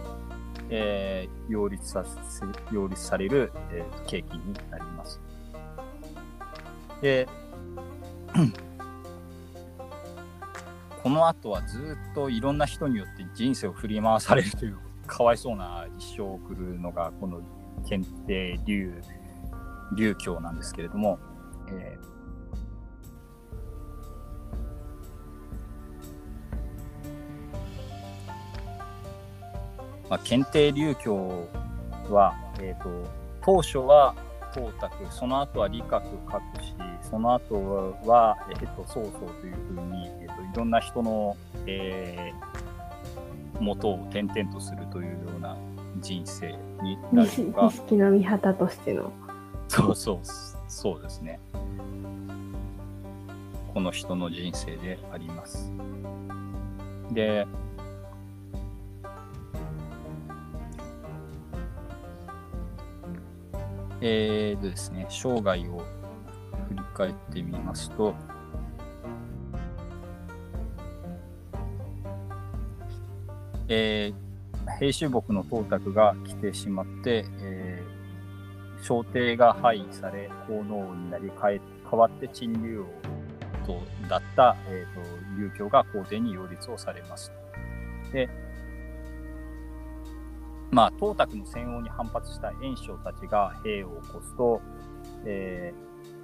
[0.70, 5.20] えー、擁立させ、擁立される、えー、契機になります。
[7.02, 7.28] で、
[11.04, 17.42] この後はずっといろんな人によって人生を振り回されるというかわいそうな一生を送るのがこの
[17.88, 19.02] 検定流
[19.96, 21.18] 流教なんですけれども、
[21.70, 22.08] えー
[30.10, 31.48] まあ、検定流教
[32.10, 34.14] は、えーと当初は
[34.54, 36.76] 董卓、その後は理学書くし、
[37.10, 42.67] その後は、えっ、と、曹操というふうに、えっ、と、いろんな人の、えー、
[43.60, 45.58] 元を転々とするというような
[46.00, 47.64] 人生になるのが。
[47.70, 49.12] 錦の御旗としての。
[49.68, 50.20] そうそう、
[50.68, 51.40] そうですね。
[53.74, 55.72] この人の人生であります。
[57.12, 57.46] で、
[64.02, 65.84] えーとですね、生涯を
[66.70, 68.16] 振り返ってみますと、
[73.70, 82.86] えー、平州木の董卓が来てしまって、えー、朝廷が廃位され、皇皇になり帰っ代わって陳竜王
[83.66, 87.32] とだった、えーと、劉教が皇帝に擁立をされます。
[88.12, 88.30] で、
[90.70, 94.62] まあ、東卓の戦王に反発した袁紹たちが兵を起こすと、
[95.26, 95.74] え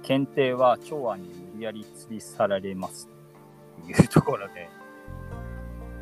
[0.02, 3.08] ー、検定は長安に無理やり吊り去られます
[3.82, 4.68] というところで、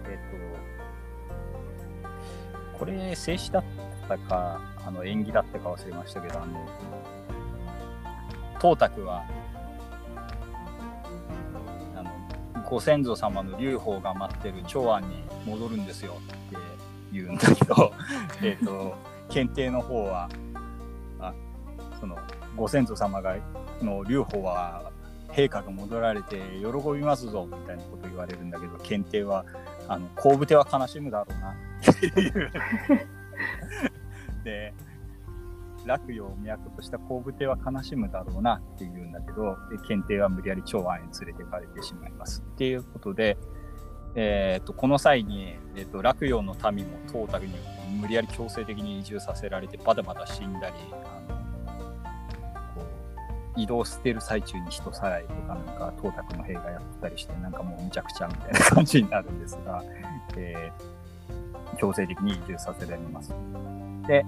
[0.07, 0.52] えっ、ー、と、
[2.83, 3.65] これ、静止だっ
[4.09, 6.69] たか、あの縁起だったか忘れましたけど、あの、
[8.61, 9.23] 東卓は、
[11.95, 12.11] あの、
[12.69, 16.57] ご先祖様の劉邦が待ってる長安に戻るんですよって
[17.13, 17.93] 言うんだけど
[18.43, 18.97] えっと
[19.29, 20.29] 検定の方は
[21.21, 21.33] あ
[22.01, 22.17] その
[22.57, 23.37] ご先祖様が
[23.81, 24.91] の劉邦は
[25.29, 29.45] 陛下が戻られて喜びますぞみたいなこと言われるんだけど検定は
[29.87, 31.55] あの後部手は悲しむだろうな
[31.91, 32.53] っていう
[34.45, 34.75] で
[35.85, 43.37] 楽陽を都とした後部手は悲しむだろうなっていうんだけど検定は無理やり長安へ連れてかれてしまいますっていうことで
[44.15, 47.55] えーと、この際に、えーと、洛陽の民もトータルに
[47.99, 51.37] 無理やり強制的に移住させられてバタバタ死んだりあの
[52.75, 52.87] こ
[53.57, 59.83] う移動してる最中に人さらいとかなんかトータクの兵がやったりしてなんかもうむちゃくちゃみたいな感じになるんですが、
[60.37, 61.02] えー、
[61.83, 63.35] 強制的に移住させられます。
[64.07, 64.25] で、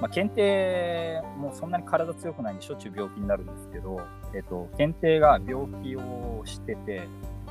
[0.00, 4.00] まあ、検定もそんなに体強くないんでしょっちゅう病気になるんですけど、
[4.34, 7.06] えーと検定が病気をしてて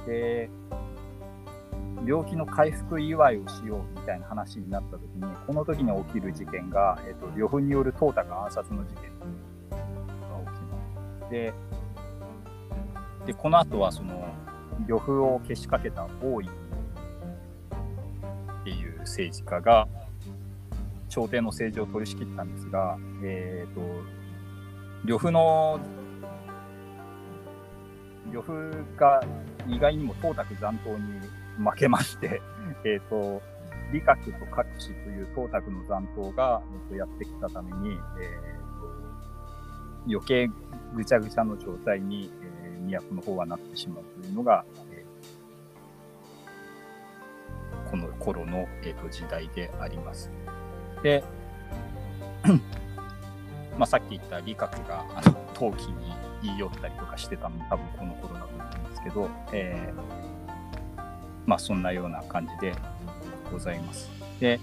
[0.08, 0.50] で、
[2.08, 9.08] 病気の回復祝いをしようみたいな話になった時に、この時に起きる事件が、えっ、と、呂布によるトータが暗殺の事件が
[10.52, 11.32] 起きます。
[11.32, 11.54] で、
[13.28, 14.28] で、この後はその、
[14.88, 16.75] 呂布をけしかけた王位っていう
[19.06, 19.88] 政治家が、
[21.10, 23.82] 朝廷の政治を取り仕切ったんですが、え、ー、と、
[25.06, 25.80] 呂布の
[28.32, 29.24] 呂布が
[29.68, 31.20] 意外にも東卓残党に
[31.58, 32.42] 負けまして、
[32.84, 33.42] えっ、と、
[33.94, 37.98] 理学と各氏という東卓の残党が、えー、とやってきたために、えー
[40.06, 40.50] と、余計
[40.94, 44.66] ぐちゃぐちゃの状態に、えー、都の方はなってしまうというのが、
[47.96, 50.30] この頃の、えーと、時代であります。
[51.02, 51.24] で、
[53.78, 61.02] まあ、さっき言った理学があの陶器に言い寄ったりとかしてたのも多分この頃だと思うんですけど、えー、
[61.46, 62.74] まあそんなような感じで
[63.52, 64.10] ございます。
[64.40, 64.60] で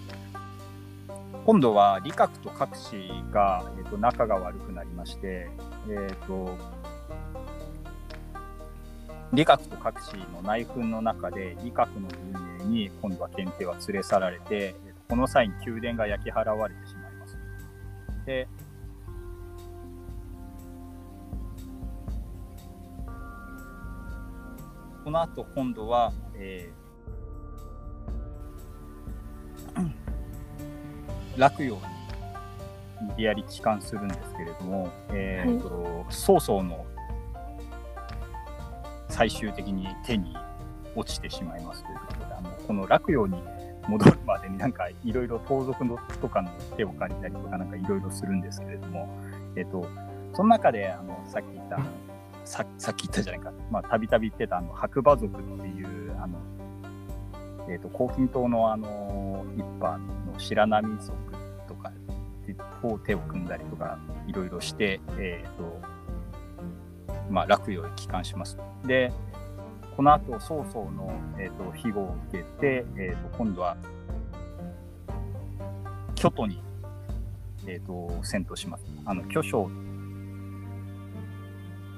[1.46, 5.50] 今度は理学と各氏が、えーと、仲が悪くなりまして、
[5.88, 6.56] えーと、
[9.32, 14.74] 理学と各氏の内紛の中で理学の運営に今度は検定は連れ去られて、
[15.08, 17.38] この際に宮殿が焼き払われてしまいます。
[18.26, 18.46] で
[25.04, 31.80] この後今度は、えー、洛陽に
[33.08, 36.86] 無理やり帰還するんですけれども、えーと、はい、曹操の
[39.22, 40.36] 最終的に手に
[40.96, 43.40] 落ちてしまいますということで、あのこの洛陽に
[43.86, 49.08] 戻るまでになんかいろいろ盗賊のとかの手を借りたりとかなんかいろいろするんですけれども、
[49.54, 49.86] えっ、ー、と、
[50.34, 51.78] その中であのさっき言った
[52.44, 56.38] ささっき言ったじゃないか、まあ、たびたび言ってた、あの、白馬族っていう、あの、
[57.68, 61.14] えっ、ー、と、黄金島のあの、一派の白波族
[61.68, 61.92] とか
[62.82, 65.80] と手を組んだりとか、いろいろして、えっ、ー、と、
[67.30, 68.58] まあ、洛陽へ帰還します。
[68.84, 69.12] で、
[69.96, 73.76] この後、曹操の、えーと、庇護を受けて、えーと、今度は、
[76.14, 76.62] 京都に、
[77.66, 78.84] えーと、戦闘します。
[79.04, 79.68] あの巨匠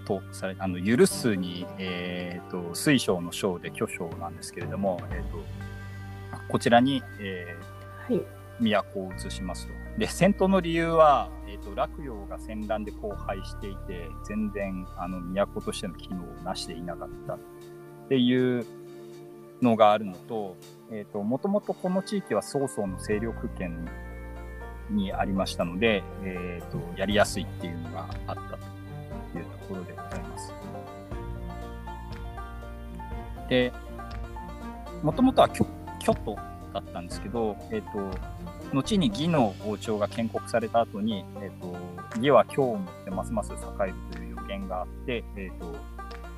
[0.06, 5.38] とされあの許すに、えーと、水晶の章で巨匠なんですけれども、えーと、
[6.48, 8.24] こちらに、えー、はい、
[8.60, 9.83] 都を移しますと。
[9.98, 17.38] で戦闘の理由は、えーと、洛陽が戦乱で荒廃していて全然あの都としての機能をなしていなかったっ
[18.08, 18.66] ていう
[19.62, 20.56] のがあるのと,、
[20.90, 23.88] えーと、もともとこの地域は曹操の勢力圏
[24.90, 28.74] にありましたので、えーとやりやすいっていうのがあったと。
[29.38, 30.52] いうところでございます。
[33.48, 33.72] で、
[35.02, 35.66] もともとは京
[36.24, 36.36] 都
[36.72, 38.18] だったんですけど、えっ、ー、と、
[38.74, 41.76] 後に義の王朝が建国された後に、え、ー、と、
[42.16, 45.74] 義は京をもってますます栄えるという予言があって、えっ、ー、と、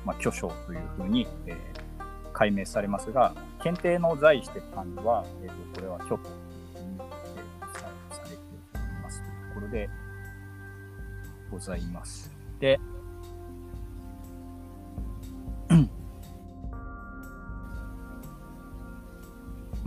[0.05, 6.33] まあ、巨匠というふうに、えー、解明されますが、検定の在してたんは、えーと、これは京都という
[6.73, 8.37] ふうに、えー、されてい
[9.03, 9.89] ますというところで
[11.51, 12.31] ございます。
[12.59, 12.79] で、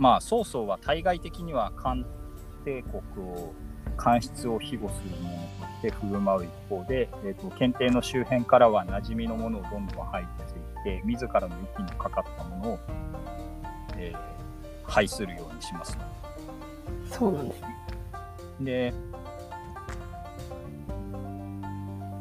[0.01, 2.03] まあ曹操は対外的には漢
[2.63, 2.83] 帝
[3.15, 3.53] 国を
[3.97, 12.79] 官室を庇護するものとして振る舞う一方で、えーと、検定の周辺からは馴染みのものをどんどん排除していって自らの息のかかったものを、
[13.97, 14.17] えー、
[14.83, 15.97] 排するようにします。
[17.09, 17.67] そうなんですね。
[18.61, 18.93] で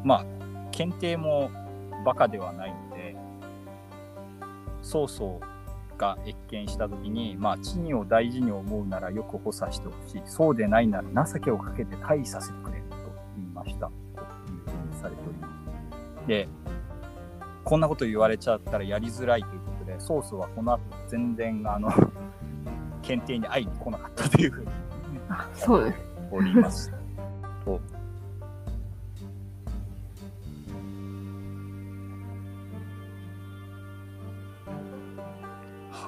[0.02, 0.24] まあ
[0.70, 1.50] 検定も
[2.04, 3.16] バカではないので
[4.82, 5.40] 曹操
[6.00, 10.22] が謁見した時に、まあ、地位を大事に思うならよく補佐してほしい。
[10.24, 12.96] そうでないなら情けをかけて退位させてくれと
[13.36, 13.90] 言いました。
[14.14, 15.48] というふうにされておりま
[16.22, 16.26] す。
[16.26, 16.48] で
[17.64, 21.90] こんなこと言われちゃったらやりづらいということで曹操はこの後全然あの
[23.02, 24.70] 検定に会いに来なかったというふうに
[25.52, 25.98] そうです。
[26.32, 26.92] おります
[27.64, 27.80] と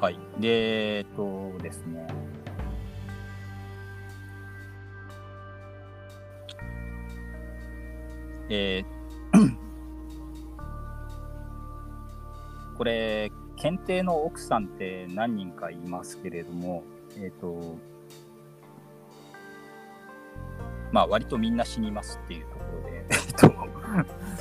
[0.02, 0.18] はい。
[0.40, 2.08] で、えっとですね。
[8.50, 9.56] えー、
[12.76, 16.82] これ、検定の奥さんって何人かいますけれども、
[17.16, 17.78] えっ、と、
[20.90, 23.54] まあ、割とみんな死にますっていうところで、 えっと、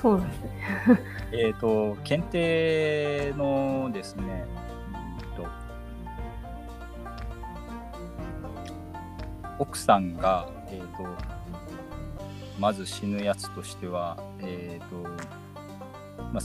[0.02, 0.52] そうですね。
[1.34, 4.48] えっと、検定のですね、
[9.62, 11.08] 奥さんが、えーと、
[12.60, 15.08] まず死ぬやつとしては、えーと
[16.34, 16.42] まあ、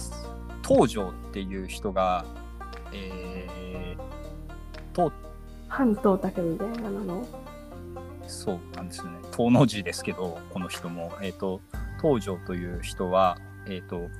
[0.62, 2.26] 東條っていう人が、
[2.92, 5.12] えー、
[5.68, 7.26] 反東卓みたいなの？
[8.26, 9.10] そうなんですね。
[9.34, 11.62] 東の字ですけどこの人も、えーと、
[12.02, 14.10] 東條という人は、えーと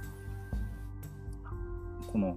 [2.11, 2.35] この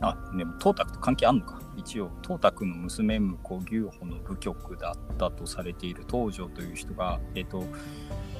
[0.00, 7.64] あでも東卓と関係あんのか一応東卓の娘婿牛歩の部局だったとされている東條という人が、えーと、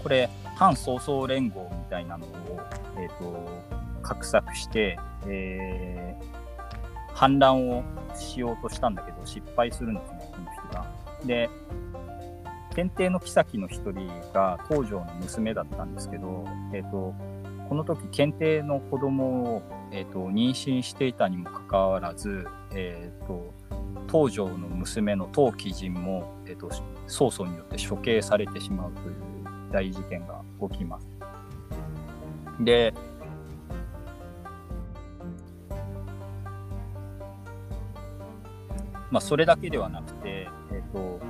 [0.03, 2.61] これ反曹操連合みたいなのを、
[2.97, 3.49] えーと、
[4.03, 7.83] 画策して、えー、反乱を
[8.15, 10.87] しようとしたんだけど失敗するんですねこの人が。
[11.25, 11.51] で
[12.75, 17.15] 検定の妃の一人が東条の娘だったんですけど、えーと
[17.69, 19.63] この時検定の子供を
[19.95, 23.55] えーと、妊娠していたにもかかわらず、えーと、
[24.11, 26.71] 東条の娘の当貴人も、えーと、
[27.07, 29.15] 曹操によって処刑されてしまうという
[29.73, 31.09] 大事件が起きます。
[32.61, 32.93] で
[39.11, 41.21] まあ、それだけではなくて、えーと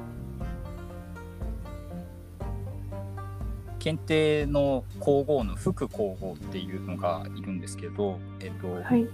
[3.84, 9.06] 検定の皇后の副皇后っていうのがいるんですけど、えっと、はい、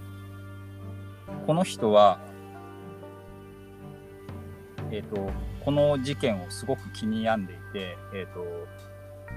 [1.45, 2.19] この人は、
[4.91, 5.29] えっと、
[5.63, 8.45] この事件をすごく気に病んでいて、えっと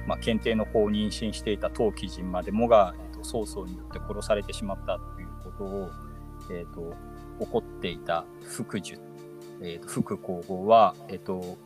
[0.06, 5.90] まあ、検定の子を妊娠していた当貴人までもが、えっと、曹操によって殺されてしまったということを、
[6.50, 6.94] えっと、
[7.40, 8.98] 怒っていた福寿、
[9.62, 11.56] えっと、副皇后は、えっと、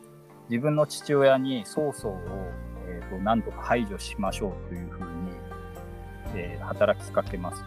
[0.49, 2.19] 自分の父親に曹操を
[2.89, 5.07] えーと、何とか排除しましょうというふうに、
[6.35, 7.63] えー、働きかけます。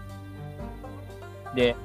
[1.55, 1.77] で、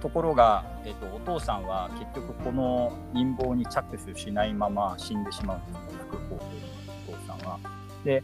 [0.00, 7.58] ところが、えーと、お父さんは結局この陰謀に着手しないまま死んでしまうんですね、副皇帝のお父さんは。
[8.04, 8.22] で、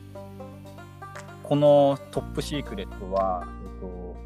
[1.45, 4.17] このトップシークレットは、えーと、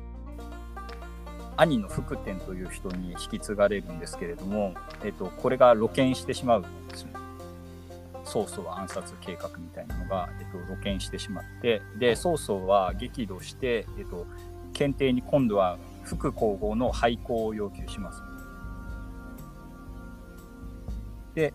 [1.59, 4.75] 兄の福天という人に引き継がれるんですけれども、
[5.05, 7.13] えー、とこれが露見してしまうんですね。
[8.25, 14.27] 曹操暗殺計画みたいなのが、えっと、露見してしまってで曹操は激怒して、えっと、
[14.73, 18.23] 検定に今度は副皇后の廃校を要求します。
[21.35, 21.55] で、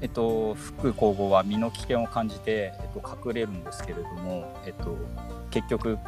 [0.00, 4.96] えっと、副皇后は身の危険を感じて、えっと、隠れるんですけれども、えっと、
[5.50, 5.98] 結局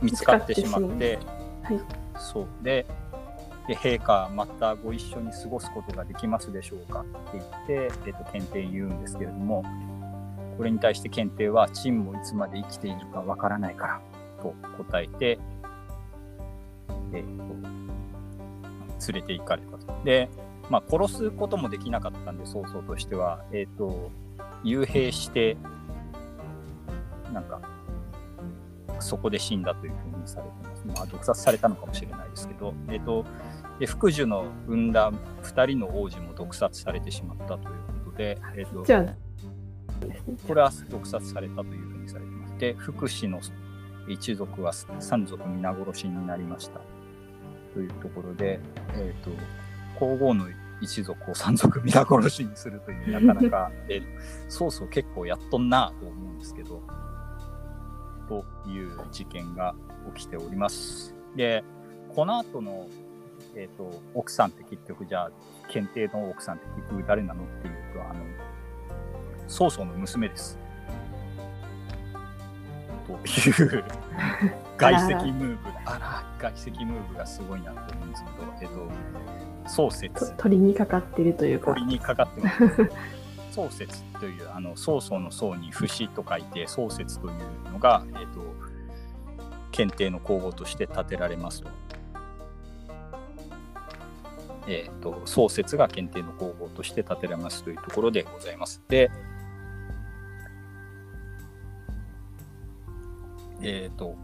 [0.00, 1.18] 見つかってしまって、
[1.62, 1.80] はい、
[2.18, 2.46] そう。
[2.62, 2.86] で
[3.68, 9.62] で陛下またご一緒に過ごすことができますでしょうかって言って、えっと、検定言うんですけれども
[10.56, 14.00] これに対して検定は陳もいつまで生きているかわからないから
[14.42, 15.38] と答えて、
[17.12, 20.04] えっと、連れて行かれたと。
[20.04, 20.28] で、
[20.70, 24.10] まあ、殺すこともできなかったんで曹操としては、えっと、
[24.64, 25.56] 幽閉して
[27.32, 27.60] なんか
[29.00, 30.82] そこで死んだというふうにされてます。
[30.86, 33.24] まあ、毒殺されたのかもしれないですけど、えっ、ー、と、
[33.78, 35.10] で福寿の産んだ
[35.42, 38.84] 2人の王子も毒殺されてしまったということで、えーと、
[40.46, 42.58] これは毒殺されたというふうにされてます。
[42.58, 43.40] で、福祉の
[44.08, 46.80] 一族は三族皆殺しになりました。
[47.74, 48.60] というところで、
[48.94, 49.30] えっ、ー、と、
[49.98, 50.46] 皇后の
[50.80, 54.02] 一族を三族皆殺しにするという、なかなか、 えー、
[54.48, 56.82] そうそう結構やっとんなと思うんですけど、
[58.28, 59.74] という事件が
[60.14, 61.14] 起きております。
[61.36, 61.64] で、
[62.14, 62.88] この後の、
[63.54, 65.30] えっ、ー、と、奥さんって結局じゃあ、
[65.68, 68.24] 検定の奥さんって結局誰なのっていうと、あの、
[69.52, 70.58] 曹操の娘です。
[73.06, 73.84] という
[74.78, 80.32] 外籍ムーブあら、外籍ムーブがすごいなと思うんですけど、えっ、ー、と、創設。
[80.38, 81.74] 鳥にかかってるというか。
[81.74, 82.90] 鳥にかかってます。
[83.52, 88.40] 創設という、あの、曹操の曹に節と書いて、創設というのが、えっ、ー、と、
[89.70, 91.68] 検定の皇后として建てられますと。
[94.66, 98.80] えーと、創設が検定の皇后として建てられますというところでございます。
[98.88, 99.10] で、
[103.62, 104.16] えっ、ー、と、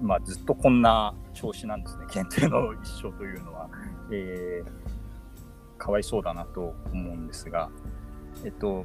[0.00, 3.68] まあ、ずっとこんな調子なんですね、 検定の一生というのは。
[4.12, 7.70] えー、かわいそうだなと思うんですが、
[8.44, 8.84] えっと、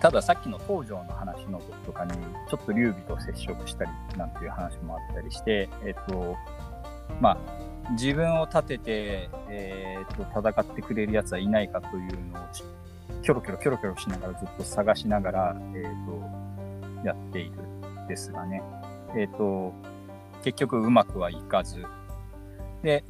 [0.00, 2.12] たださっきの東条の話の時とかに、
[2.50, 6.36] ちょっと劉備と接触したりなんていう話もあったりして、えっと、
[7.20, 7.38] まあ、
[7.92, 12.44] 自分を立てて、えー、っと戦ってくれるやつはいないかというのを
[13.22, 16.51] キョロキョロキョロキョロしながらずっと探しながら、えー、っと
[17.04, 17.52] やっている
[18.08, 18.62] ですがね、
[19.16, 19.72] えー、と
[20.42, 21.84] 結局うまくはいかず。
[22.82, 23.04] で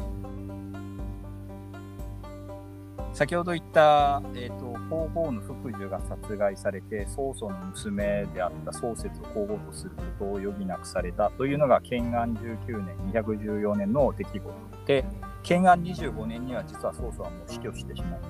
[3.14, 14.54] 先ほど言った、えーと、皇后の福寿が殺害されて曹操の娘であった宗節を皇后とすることを余儀なくされたというのが建安19年214年の出来事
[14.86, 15.04] で
[15.42, 18.20] 建安25年には実は曹操はもう死去してしまう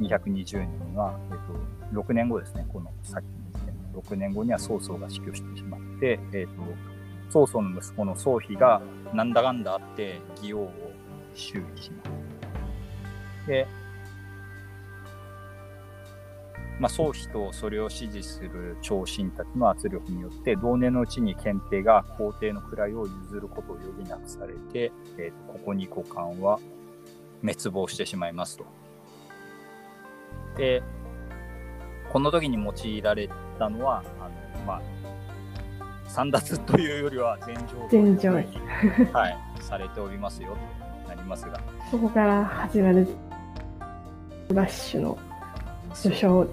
[0.00, 2.66] 220年には、えーと、6年後ですね。
[2.72, 3.37] このさっきの時点の
[3.94, 6.62] 6年後には曹操が死去してしまって、えーと、
[7.30, 8.82] 曹操の息子の宗妃が
[9.12, 10.72] なんだかんだあって義王を
[11.34, 12.18] 修理します
[13.48, 13.66] で、
[16.78, 26.60] まあ、宗妃とそれを支持する長身たちの圧力によって、同年のうちに検定が皇帝の位を譲ることを余儀なくされて、えー、とここに股間は
[27.40, 28.66] 滅亡してしまいますと。
[30.56, 30.82] で、
[32.12, 33.28] この時に用いられ
[33.58, 34.82] たのは、あのまあ、
[36.08, 38.32] 散奪というよりは前情前情
[39.12, 40.56] はい、されておりますよ。
[41.04, 41.60] となりますが。
[41.90, 43.06] そこから始まる
[44.52, 45.18] ラッシュの
[45.94, 46.46] 序章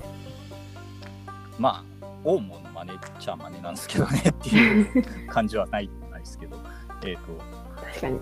[1.58, 6.58] まあ大物の真似っちゃ真似なんですけどねっていう感じはないないですけど。
[7.06, 7.22] えっ、と。
[7.86, 8.20] 確かに。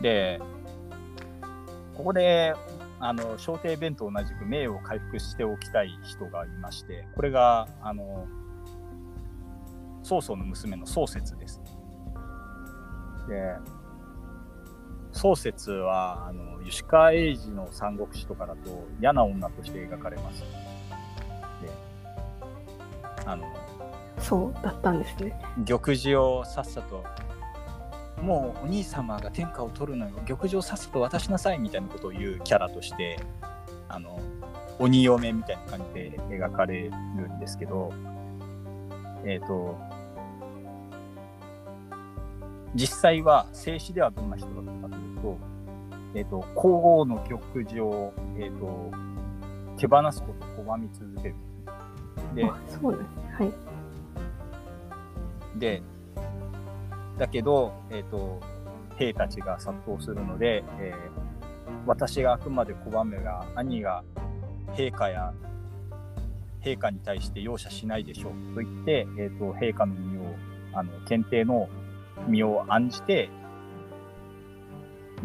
[0.00, 0.40] で
[1.94, 2.54] ここで
[3.00, 8.26] あの小帝弁と同じく名誉を回復しておきたい人がいましてこれがあの
[10.02, 11.60] 曹操の娘の宗節です
[13.28, 13.56] で
[15.12, 20.40] 宗節はあの吉川英治の三国志とかだと嫌な女として描かれます。
[20.42, 20.46] で
[23.26, 23.44] あの
[24.18, 25.34] そうだったんですね。
[25.66, 27.04] 玉璽をさっさと
[28.22, 33.18] もうお兄様が天下を取るのよ玉璽をさっさと渡しなさいみたいなことを言うキャラとして
[33.88, 34.20] あの
[34.78, 37.92] 鬼嫁みたいな感じで描かれるんですけど
[39.24, 39.78] えっ、ー、と
[42.74, 45.38] 実際は静止ではどんな人だったかというと、
[46.14, 48.92] えっ、ー、と、皇后の玉璽を、えっ、ー、と、
[49.76, 51.34] 手放すことを拒み続ける。
[52.34, 53.48] で、そうですは
[55.56, 55.58] い。
[55.58, 55.82] で、
[57.20, 58.40] だけど、えっ、ー、と、
[58.96, 64.02] 兵たちが殺到するので、えー、私があくまで拒めが、兄が
[64.72, 65.34] 陛下や
[66.64, 70.34] 陛下に対して容赦しないでしょうと言って、えっ、ー、と、陛下の身を、
[70.72, 71.68] あの、検定の
[72.26, 73.28] 身を案じて、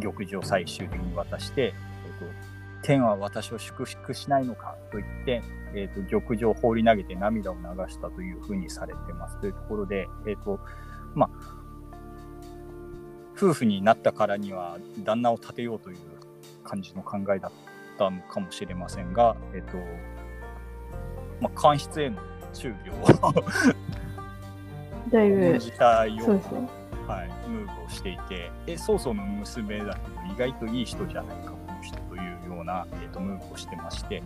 [0.02, 1.74] 玉璽を最終的に渡して、
[2.06, 5.41] えーと、天は私を祝福しないのかと言って、
[5.74, 10.60] えーと、玉璽を放り投げて涙を流したというふうにされてますというところで、えーと
[11.14, 11.64] まあ、
[13.36, 15.98] 夫婦になったからには旦那を立てようという
[16.64, 17.52] 感じの考えだっ
[17.98, 19.78] たのかもしれませんが、えーと
[21.42, 22.18] まあ、官室への
[22.54, 22.74] 注意を
[25.12, 26.86] だいぶじたような。
[27.06, 34.24] はい、ムーブをしていて、え、曹操の娘だけど、意外といい人じゃないか、この人というような、えーと、ムーブをしてまして、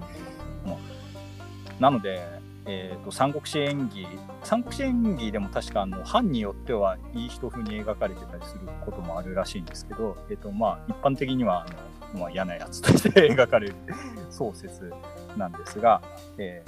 [0.63, 0.79] も
[1.77, 2.25] うなので、
[2.65, 4.07] えーと、三国志演技、
[4.43, 13.75] 三国志演技でも確かあの藩によってはいい人風に描かれてたりすることもあるらしいんですけど、えーとまあ、一般的にはあのまあ、嫌なやつとして描かれる
[14.29, 14.91] 創説
[15.37, 16.01] なんですが、
[16.37, 16.63] え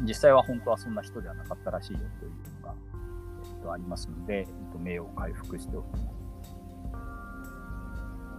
[0.00, 2.74] ー、実際は本当はそんな人ではなかったらしいよというのが、
[3.44, 5.98] えっと、ありますので、えっと、名誉を回復しておりま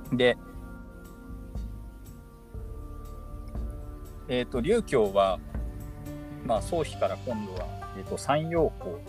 [0.09, 0.17] す。
[0.17, 0.37] で、
[4.27, 5.39] えっ、ー、と、琉教は、
[6.45, 7.67] まあ、宗妃から今度は、
[7.97, 8.99] えっ、ー、と、山陽公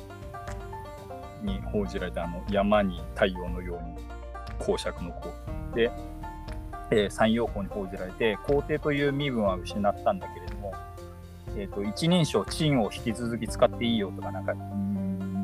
[1.42, 4.06] に報じられたあの山に太陽のように
[4.58, 5.28] 公爵の子
[5.74, 5.90] で、
[6.90, 10.74] えー、山陽公に報じられて皇帝という身分は失ったんだけれども、
[11.56, 14.54] えーと、一人称陳を引き続き使っていいよとかなんか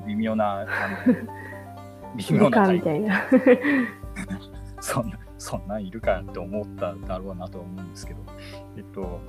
[0.07, 0.65] 微妙なあ
[1.07, 1.15] の
[2.17, 3.23] 微妙なみたいな。
[4.81, 8.21] そんなそんなんいるかって思っただろうなと思うんですけど。
[8.77, 9.21] えっと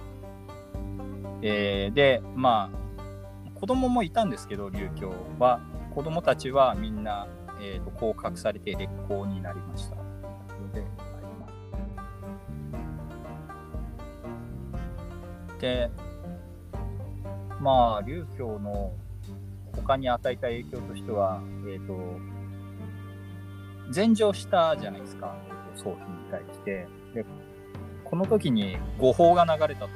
[1.41, 5.59] えー、でまあ子供もいたんですけど琉球は
[5.93, 7.27] 子供たちはみんな、
[7.59, 10.07] えーと、降格されて劣行になりました。
[15.59, 15.89] で、
[17.59, 18.93] まあ、琉教の
[19.75, 22.19] 他に与えた影響としては、え、ー、と、
[23.91, 25.35] 禅譲したじゃないですか、
[25.75, 25.95] えー、と、に
[26.31, 26.87] 対して。
[27.13, 27.25] で、
[28.03, 29.89] この時に誤報が流れたと、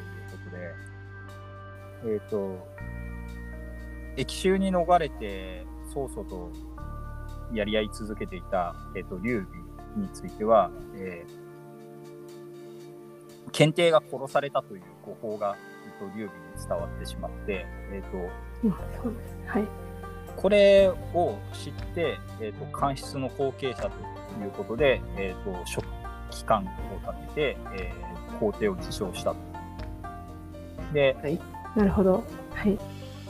[2.04, 2.58] えっ、ー、と、
[4.18, 6.52] 駅州に逃れて、曹操と
[7.54, 9.62] やり合い続けていた、えっ、ー、と、劉備
[9.98, 15.58] については、えー、検定が殺されたという誤報が、
[16.02, 18.18] えーと、劉備に伝わってしまって、えっ、ー、と、
[19.48, 19.68] はい、
[20.36, 23.90] これを知って、えーと、官室の後継者と
[24.44, 25.86] いうことで、えーと、職
[26.30, 29.38] 機関を立てて、えー、皇帝を自称したと。
[30.94, 31.40] で、はい、
[31.76, 32.24] なるほど。
[32.54, 32.78] はい。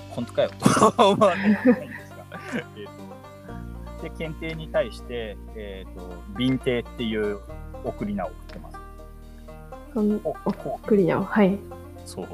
[0.10, 7.40] 本当かよと思わないえとで検定に対して、えーと、便定っていう
[7.84, 8.78] 送り名を送ってます。
[9.94, 11.58] その送り名をはい。
[12.06, 12.28] そう。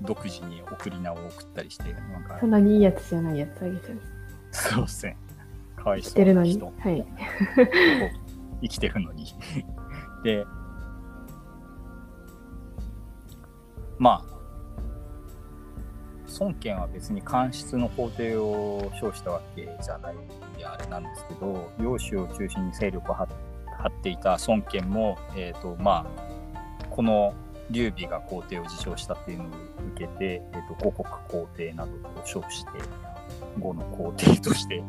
[0.00, 2.38] 独自に送り名を送ったりして、なんか。
[2.40, 3.98] そんなにいいやつじゃないやつあげちゃう。
[4.50, 5.16] そうですね。
[5.76, 6.66] かわいそうな人。
[6.66, 7.06] はい。
[8.62, 9.26] 生きてるのに
[10.22, 10.44] で、
[13.98, 14.31] まあ、
[16.40, 20.14] 孫権は別に官室の皇帝を称したわけじゃない
[20.58, 23.24] であれなんですけど領主を中心に勢力を張
[23.88, 27.34] っていた孫権も、えーとまあ、この
[27.70, 29.46] 劉備が皇帝を自称したっていうのを
[29.94, 32.70] 受けて、えーと、五国皇帝などと称して
[33.60, 34.82] 呉の皇帝として、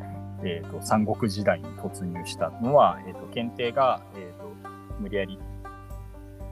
[0.43, 4.53] えと、三国時代に突入したのは、えーと、検定が、えー、と
[4.99, 5.39] 無理やり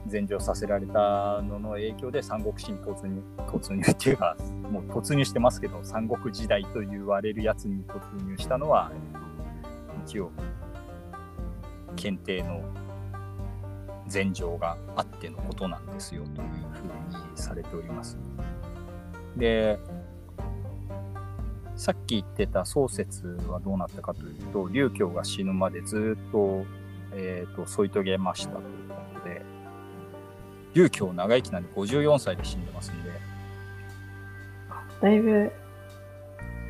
[0.06, 4.36] 禅譲させられたのの影響で三国志に突入突入っていうか
[4.70, 8.90] もう突入してますけど三国時代と言われるやつに突入したのは
[10.04, 10.32] 一応
[11.96, 12.62] 検定の
[14.08, 18.18] 禅譲があってのことなんですよというふうにされております。
[19.36, 19.78] で
[21.74, 26.64] さっき言ってた宗説はどうなったかというと劉教が死ぬまでずっと,、
[27.12, 29.42] えーと添い遂げましたということで
[30.74, 33.10] 劉教長生きなんで54歳で死んでますんで。
[35.00, 35.50] だいぶ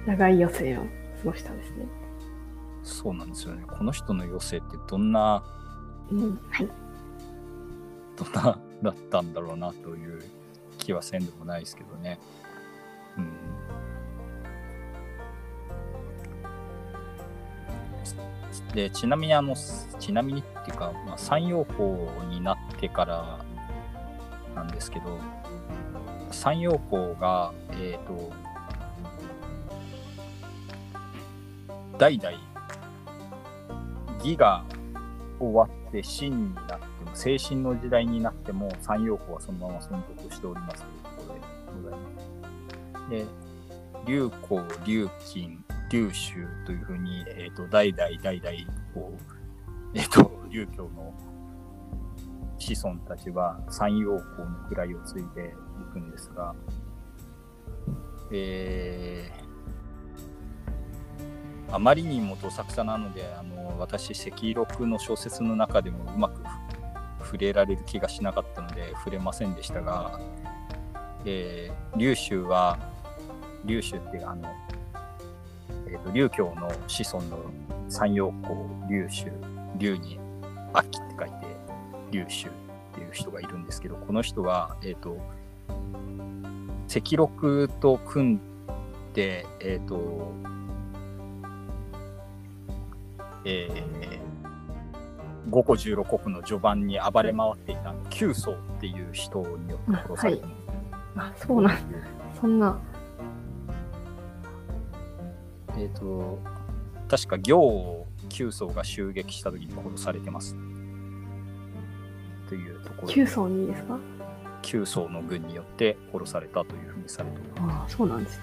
[0.06, 0.86] 長い余生を過
[1.24, 1.86] ごしたんですね。
[2.82, 3.64] そうなんですよね。
[3.68, 5.44] この人の余生ってどんな、
[6.10, 6.68] うん、はい。
[8.16, 10.22] どんなだったんだろうなという
[10.78, 12.18] 気はせんでもないですけどね。
[13.16, 13.52] うん。
[18.74, 19.54] でちなみにあの
[19.98, 23.44] ちなみにっていうか、まあ、山陽校になってから
[24.54, 25.18] なんですけど
[26.30, 28.32] 山陽校がえっ、ー、と
[31.98, 32.36] 代々
[34.18, 34.64] 義が
[35.38, 41.40] 終わって真になっても精神の時代になっても山陽校はそのまま存続しておりますということで
[41.82, 42.08] ございま
[43.00, 43.10] す。
[43.10, 43.26] で
[44.06, 51.12] 龍光龍金龍州というふうに、えーと、代々代々こう、えーと、 と龍教の
[52.62, 56.54] 子孫たちは山陽公の位を継いでいくんですが、
[58.30, 66.40] えー、あまりにもどさくさなのであの私赤録の小説の中でもうまく
[67.24, 70.20] 触れられる気がしなかったので触れませんでしたが、
[71.24, 72.78] えー、劉州は
[73.64, 74.48] 劉州ってあの、
[75.88, 77.38] えーと、劉教の子孫の
[77.88, 79.32] 山陽公劉州
[79.78, 80.20] 劉に
[80.72, 81.51] 秋って書いて
[82.12, 82.50] 龍州っ
[82.94, 85.18] ていう人がいるんですけどこの人は、えーと、
[86.88, 88.40] と録と組ん
[89.14, 90.32] で、えっ、ー、と
[93.44, 100.44] えー、5個16国の序盤に暴れ回っていた九層っていう人によって殺されて、
[101.16, 101.78] あそうなん
[102.40, 102.78] そんな。
[105.76, 106.38] えっ、ー、と
[107.08, 110.60] 確か行を九層が襲撃した時に殺されてます、ね、
[113.06, 113.98] 9層にですか
[114.62, 117.94] ？9層の軍によって殺されたというふうにされております。
[117.94, 118.40] あそうなんです、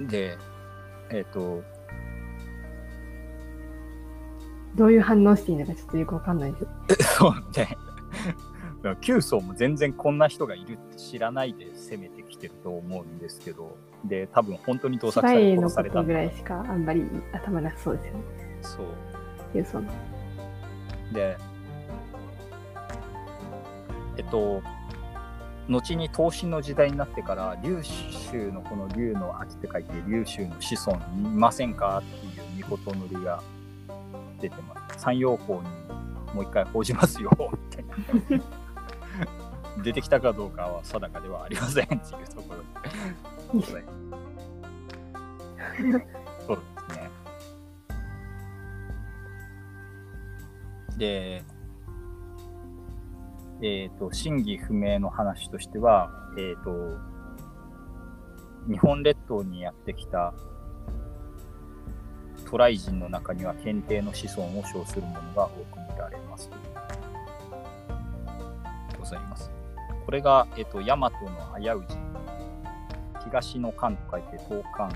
[0.00, 0.38] ね、で、
[1.10, 1.62] えっ、ー、と、
[4.74, 6.58] どういう反応していいのかちょっとよくわかんないで
[6.96, 7.14] す。
[7.18, 7.76] そうね。
[8.82, 18.20] 9層も全然こんな人がいるって知らないで攻めてきてると思うんですけど、で、多分本当に盗作され殺されたぐらいしかあんまり頭なそうですよね。
[18.62, 18.86] そう。
[19.54, 19.92] 9層の。
[21.12, 21.36] で、
[24.16, 24.62] えっと、
[25.68, 31.00] 後に東晋の時代になってから、龍州のこの龍の秋って書いて、龍州の子孫い
[31.34, 33.42] ませんかっていう御事のりが
[34.40, 34.98] 出てます。
[34.98, 37.84] 山陽港にもう一回報じますよって。
[39.82, 42.00] 出てきたかどうかは定かではありませんっていう
[42.34, 42.64] ところで。
[43.50, 43.84] そうですね。
[50.98, 51.42] で、
[53.62, 56.98] えっ、と、真偽不明の話としては、えっ、と、
[58.68, 60.34] 日本列島にやってきた
[62.50, 66.50] 渡来人の中には検定の子孫を称するものが多く見られます。
[68.98, 69.50] ございます。
[70.04, 71.10] これが、えっ、と、大和の
[71.58, 71.96] 危うじ。
[73.24, 74.90] 東の関と書いて、東関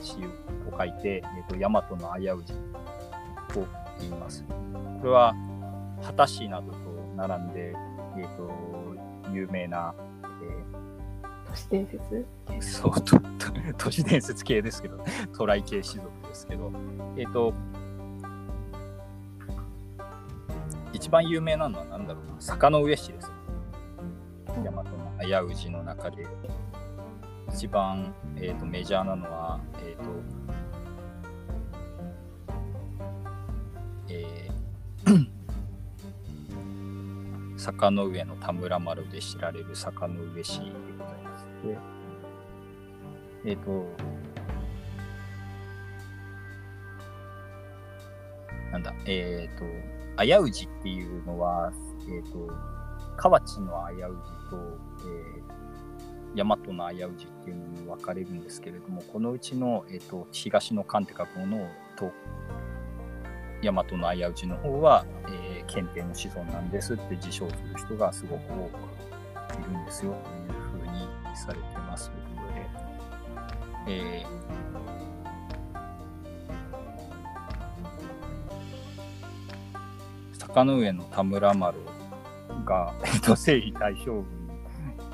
[0.00, 2.52] 市と書いて、えっ、と、大和の危うじ
[3.52, 3.66] と
[4.00, 4.44] 言います。
[5.00, 5.34] これは、
[6.00, 6.78] 秦氏などと
[7.16, 7.74] 並んで、
[8.16, 8.50] えっ、と、
[9.32, 9.94] 有名な、
[10.42, 10.82] え
[11.48, 12.26] 都市伝説？
[12.46, 13.22] ーそう、と、と
[13.78, 16.72] 都市伝説系ですけど、渡来系氏族ですけど、
[17.16, 17.52] えっ、と、
[20.92, 23.32] 一番有名なのは何だろうな、坂の上氏です。
[24.46, 24.90] 大和の
[25.46, 26.26] 危うじの中で、
[27.52, 30.02] 一番、えー、とメジャーなのは、えっ、と、
[34.08, 35.31] えー
[37.62, 40.66] 坂の上の田村丸で知られる坂の上氏で
[40.98, 41.46] ございます。
[41.64, 41.78] で、
[43.44, 43.86] えっ、と、
[48.72, 49.58] なんだ、えっ、
[50.16, 51.72] と、危うじっていうのは、
[52.08, 52.50] えっ、と、
[53.16, 54.56] 河内の危うじと、
[55.06, 55.42] えー
[56.34, 62.10] 大和の危うじっていうのに分かれるんですけれども、このうちの、えっと東の関って書くものと、
[63.62, 70.14] 大和の危うじの方は、えー検定の子孫なんですって自称する人がすごく多くいるんですよ
[70.46, 72.42] というふうにされてますというこ
[73.84, 74.52] とで、えー
[80.38, 81.78] 坂の上の田村丸
[82.66, 84.26] が、えっと、征夷大将軍に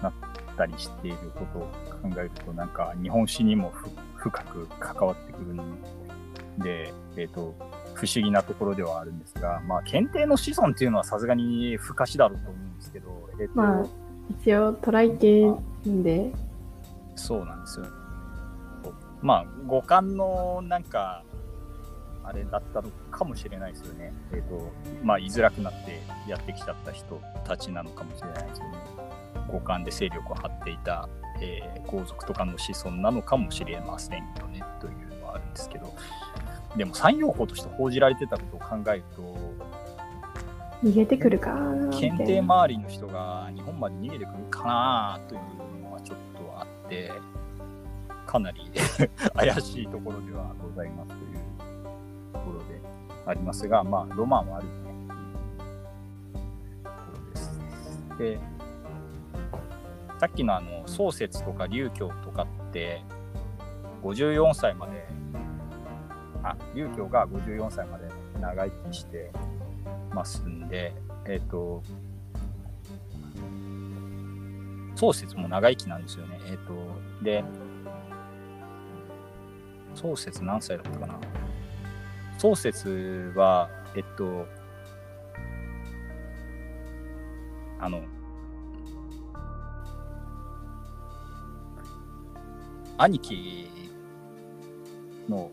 [0.03, 0.13] なっ
[0.57, 1.63] たりしていることを
[2.03, 5.81] 考えると、なんか日本史にもふ深く関わってくるん
[6.59, 7.55] で、えっ、と、
[7.99, 13.87] 不思議なところではあるんですが、まあ、検定の子孫っていうのはさすがに不可視だろうと思うんですけど、えっ、と、まあ、
[14.41, 15.51] 一応トライ系
[15.85, 16.31] で、
[17.17, 17.87] そうなんですよ。
[19.21, 21.25] まあ、五感のなんか、
[22.23, 24.13] あれだったのかもしれないですよね。
[24.33, 24.71] えっ、と、
[25.03, 28.79] まあ、居づらくなってやってきちゃった人たちなのかもしれないですよね。
[29.51, 31.09] 五感で勢力を張っていた、
[31.41, 35.95] えー皇族とかの子孫なのかもしれませんよね、というのはあるんですけど、
[36.77, 39.37] でも山陽法として報じられてたことを考えると、
[40.83, 41.51] 逃げてくるか
[41.91, 47.11] 検な定周りの人が日本まで逃げてくるかなというのはちょっとあって、
[48.27, 48.71] かなり
[49.35, 51.39] 怪しいところではございますという
[52.33, 52.81] ところで
[53.27, 55.13] ありますが、まあ、ロマンはあるよねって
[56.35, 57.61] いうところです。
[58.19, 58.39] で、
[60.19, 63.03] さっきのあの、宗節とか流教とかって、
[64.03, 65.07] 54歳まで、
[66.43, 68.09] あ、流教が54歳まで
[68.41, 69.31] 長生きして
[70.13, 70.93] ますんで、
[71.27, 71.83] えっ、と、
[74.97, 76.41] 宗節も長生きなんですよね。
[76.47, 77.45] えっ、と、で、
[79.95, 81.19] 宗節何歳だったかな
[82.39, 84.47] 宗節は、えっと、
[87.81, 88.03] あの、
[92.97, 93.71] 兄貴
[95.29, 95.51] の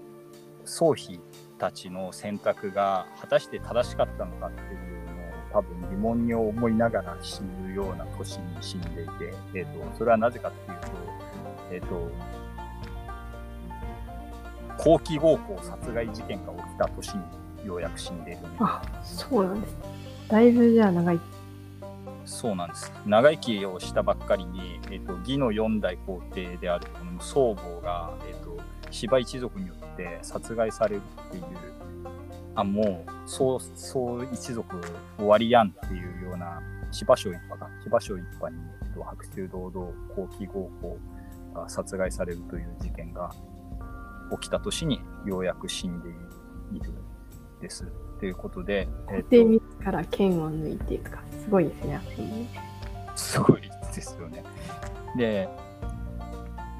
[0.75, 1.21] 宗妃
[1.57, 5.05] たちの選択が果たして正しかったのかっていう
[5.53, 10.87] のを多分疑問に思いながら死ぬような年に死んでいて、えっとそれはなぜかっていうと、
[11.71, 12.11] えっと
[14.83, 17.15] 後期暴行殺害事件が起きた年
[17.61, 19.77] にようやく死んでいるあそうなんです
[20.27, 21.19] だいぶじゃあ長い。
[22.25, 22.91] そうなんです。
[23.05, 28.57] 長生きをしたばっかりに、えーと、義の四代皇帝であるこの宗坊が、えーと、
[28.95, 31.43] 芝一族によって殺害されるっていう
[32.55, 34.79] あもうそうそう一族
[35.17, 40.97] 終わりやんっていうような芝生一派が芝生一派に、えーと、白昼堂々後期合法
[41.53, 43.35] が殺害されるという事件が
[44.31, 46.09] 起きた年にようやく死んで
[46.73, 46.93] いる
[47.61, 47.85] です。
[48.19, 51.99] ということで、えー、自ら剣を抜いていくか、すごいですね、
[53.15, 54.43] すごいですよね。
[55.17, 55.49] で、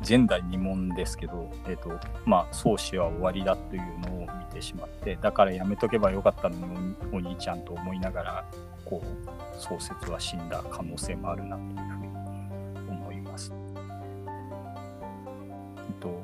[0.07, 8.45] 前代未聞ですけど、えーとまあ、創始は終わりだというのを見てしまって、だからやめとけばよかったのにお兄ちゃんと思いながら、
[8.85, 12.07] こう、創設は死んだ可能性もあるなというふうに
[12.89, 13.51] 思います。
[15.87, 16.23] えっと、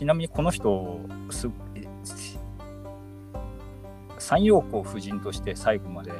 [0.00, 1.48] ちなみにこの人す
[4.18, 6.12] 三陽光夫人として最後まで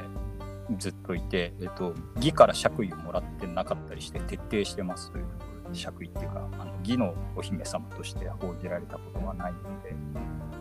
[0.77, 5.25] ずっといて、えっと、義から爵位をもらってなかったりして徹底してますという
[5.73, 9.95] 爵位っていうかあの義のお姫様として報じられたことはないので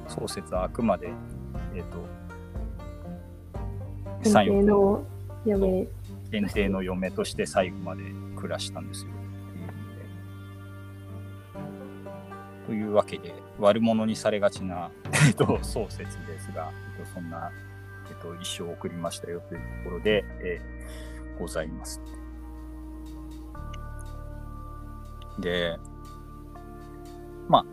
[0.09, 1.11] 創設はあくまで、
[1.75, 1.85] えっ
[4.25, 5.05] と、三陽の
[5.45, 5.87] 嫁
[6.31, 8.03] 限定の嫁として最後まで
[8.37, 9.11] 暮らしたんですよ。
[12.67, 14.91] というわけで、悪者にされがちな、
[15.27, 17.51] えっと、創設ですが、えっと、そんな、
[18.09, 22.01] えっと、一生送りましたよというところで、えー、ございます。
[25.39, 25.79] で、
[27.49, 27.65] まあ、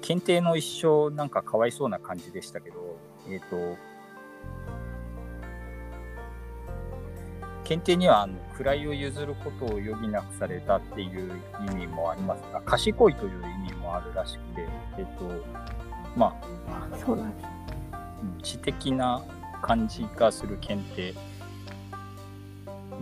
[0.00, 2.98] 検定の一生なんかかわいそうな感じでしたけど、
[3.28, 3.76] えっ、と、
[7.64, 11.40] 検定にはあの位を譲ることを余儀なくされたっていう
[11.70, 14.68] 意味もありますが、賢いという意味もあるらしくて、
[14.98, 15.24] えっと、
[16.16, 17.59] まあ、そうなんです。
[18.42, 19.22] 知的な
[19.62, 21.14] 感じがする検定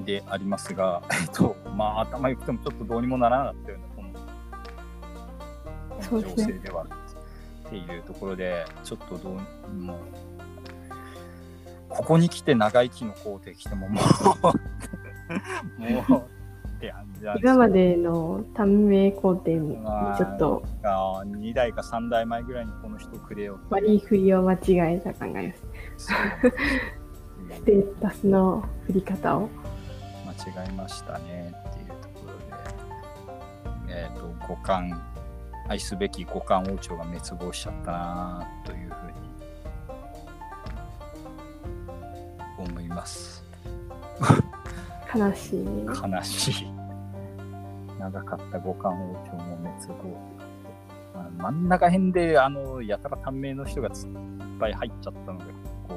[0.05, 3.89] でありますが、 えっと、まあ、頭良くてもちょっとどうにもならなかったような、
[6.09, 6.87] この情勢ではっ
[7.71, 9.35] ていうところで、ちょっとどう
[9.73, 9.99] も
[11.89, 14.01] ここに来て長生きの皇帝来てもも
[15.79, 16.23] う もう
[16.79, 25.55] って感じ今までの短命皇帝にちょっと、あ、2代か3代前ぐらいにこの人くれよ割り振りを間違えた考えで
[25.99, 26.07] す。
[27.51, 29.49] ステータスの振り方を。
[30.27, 33.95] 間違えましたねっていうところで。
[33.95, 34.95] えっ、ー、と五冠
[35.69, 38.89] 愛すべき五冠王朝が滅亡しちゃったなという
[42.59, 43.45] 思います。
[45.15, 45.65] 悲しい。
[45.87, 46.67] 悲しい。
[47.99, 50.39] 長かった五冠王朝も滅亡。
[51.39, 53.95] 真ん中辺で、あの、やたら短命の人がいっ
[54.59, 55.45] ぱい入っちゃったので、
[55.89, 55.95] こ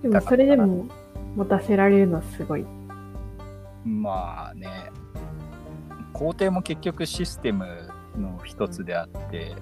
[0.00, 0.02] う。
[0.02, 0.86] でもそれでも
[1.36, 2.64] 持たせられるのはすごい。
[3.84, 4.68] まあね、
[6.12, 7.66] 皇帝も結局システム
[8.16, 9.54] の一つであって、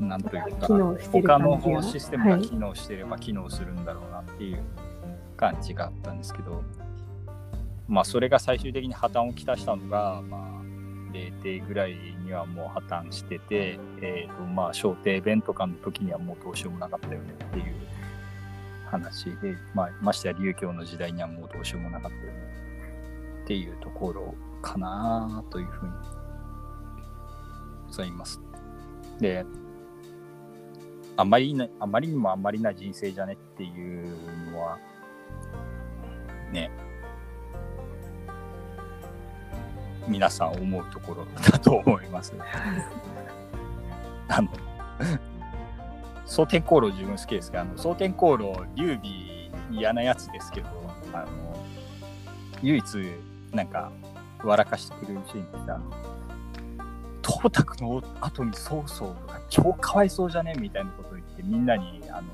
[0.00, 0.66] なんというか、
[1.12, 4.60] 他のシステムが機能していれば機能するんだろうなっていう
[5.36, 6.62] 感じがあったんですけど、
[7.88, 10.62] まあ、それが最終的に破綻をきたしたのが、まあ、
[11.12, 17.74] 0定ぐらいにはもう破綻してて、えーとまあ、小定弁とかの時にはもうどうしようもなかったよねっていう
[18.86, 22.56] 話で、まあ、ましてや琉球の時代にはもうどうしようもなかったよね
[23.44, 25.92] っていうところかなというふうに
[27.86, 28.40] ございます。
[29.20, 29.44] で、
[31.16, 34.78] あまりなあまりにもあまりな人生じゃねっていうのは、
[36.52, 36.70] ね、
[40.08, 42.32] 皆さん思うところだと思います。
[44.28, 44.48] あの、
[46.24, 50.68] 蒼天航路自分好きですけど、蒼天航路、劉備嫌なやつですけど、
[51.12, 51.26] あの、
[52.62, 52.84] 唯一
[53.52, 53.92] なんか
[54.42, 55.90] 笑かしてくれるシーンってあの、
[57.22, 62.28] 董卓の後に曹操が超かわいそうじゃねみたいなことを言ってみんなにあの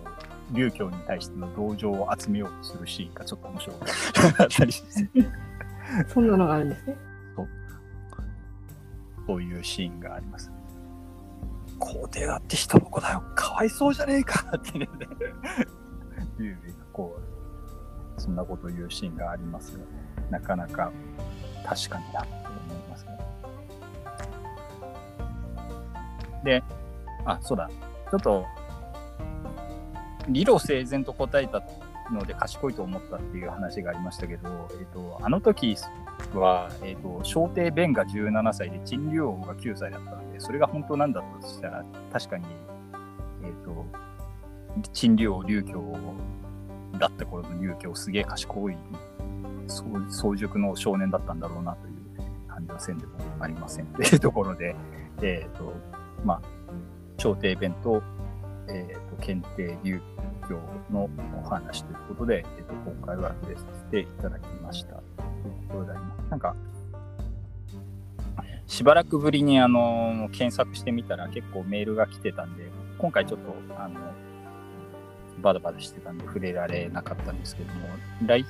[0.52, 5.08] 劉教に対しての同情を集めようとするシーンがちょっと面白かったりして
[6.12, 6.96] そんなのがあるんですね。
[9.26, 10.50] そういうシーンがあります。
[11.78, 13.22] 皇帝だって人の子だよ。
[13.34, 14.88] かわいそうじゃねえかってね。
[16.38, 19.84] 劉備がこうそんなことを言うシーンがありますが
[20.30, 20.92] なかなか
[21.64, 23.12] 確かになと思いますね。
[26.44, 26.62] で、
[27.24, 27.68] あ、そうだ。
[28.10, 28.46] ちょっと、
[30.28, 31.62] 理路整然と答えた
[32.12, 35.76] ので賢いと思ったっていう話がありましたけど、えっ、ー、と、あの時
[36.40, 42.44] は、え、ー、と、小帝弁が17歳で陳竜王が9歳だったので、それが本当なんだとしたら、確かに
[43.64, 43.86] と、
[44.92, 45.82] 陳竜王竜教
[46.98, 48.76] だった頃の竜教すげえ賢い
[50.10, 51.94] 早熟の少年だったんだろうなという
[52.48, 54.76] 感じはせんでもありません というところで、
[55.22, 55.72] えっ、ー、と、
[56.24, 56.42] まあ、
[57.16, 58.02] 朝廷弁と、
[58.68, 60.00] え、ー、と、検定竜
[60.48, 60.58] 教
[60.90, 61.08] の
[61.42, 65.02] お話ということで、え、ー、と、今回は触れさせていただきました。
[65.48, 66.30] いうところであります。
[66.30, 66.56] なんか、
[68.66, 74.00] しばらくぶりにあの検索してみたら結構メールが来てたんで、今回ちょっとあの
[75.42, 77.88] バタバタしてたんで触れられなかったんですけども、
[78.24, 78.46] 来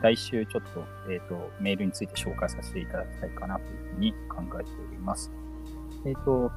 [0.00, 5.32] 来週ちょっと,、えーと、メールについて紹介させていただきたいかなというふうに考えております。
[6.06, 6.52] えっ、ー、と、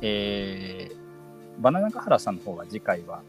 [0.00, 3.22] えー、バナナカハラさんの方は次回は、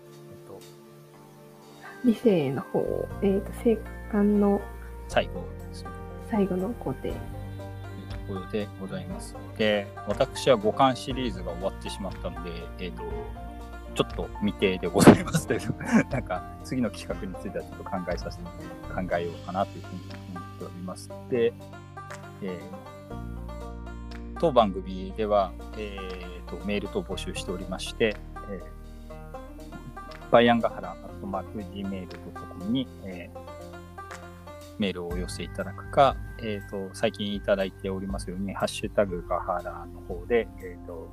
[2.03, 3.77] 理性の方、え、ー、と、生
[4.11, 4.61] 還の
[5.07, 5.89] 最後ですね。
[6.29, 7.01] 最後の工程。
[7.01, 7.13] という
[8.27, 9.35] ころでございます。
[9.57, 13.03] で、私は五巻シリーズが終わってしまったので、えっ、ー、と、
[13.95, 15.73] ちょっと未定でございますけど、
[16.09, 20.01] なんか次の企画についてはちょっと考えさせて、考えようかなというふうに
[20.35, 21.09] 思っております。
[21.29, 21.53] で、
[22.41, 22.59] えー、
[24.39, 28.15] 当番組では、えーと、メール等募集しておりまして、
[28.49, 28.82] えー、
[30.33, 33.53] バイアンガハラアットマーク Gmail.com に、えー
[34.79, 41.07] メールをお寄せいただくか、えーと、最近いただいておりますように、ハッシュタグガハラの方で、えーと、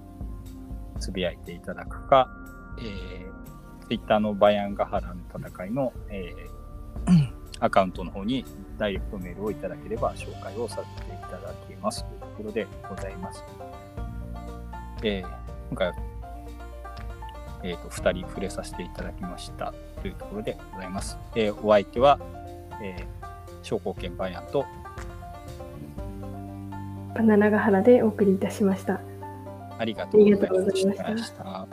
[0.98, 2.30] つぶやいていただくか、
[2.78, 8.46] えー、ツイッターのバイアンガハラの戦いの、えー、 アカウントの方に
[8.78, 13.44] ダイレクトメールをいただければ紹介をさせていただきますというところでございます。
[15.02, 15.28] えー、
[15.68, 16.09] 今回は、
[17.62, 21.18] えーと、2人触れさせていただきましたというところでございます。
[21.34, 22.18] えー、お相手は、
[22.82, 23.20] えー
[23.62, 24.66] 商工券バイアンと
[27.14, 29.00] バナナガハラでお送りいたしました。
[29.78, 30.50] ありがとうござい
[31.14, 31.66] ました。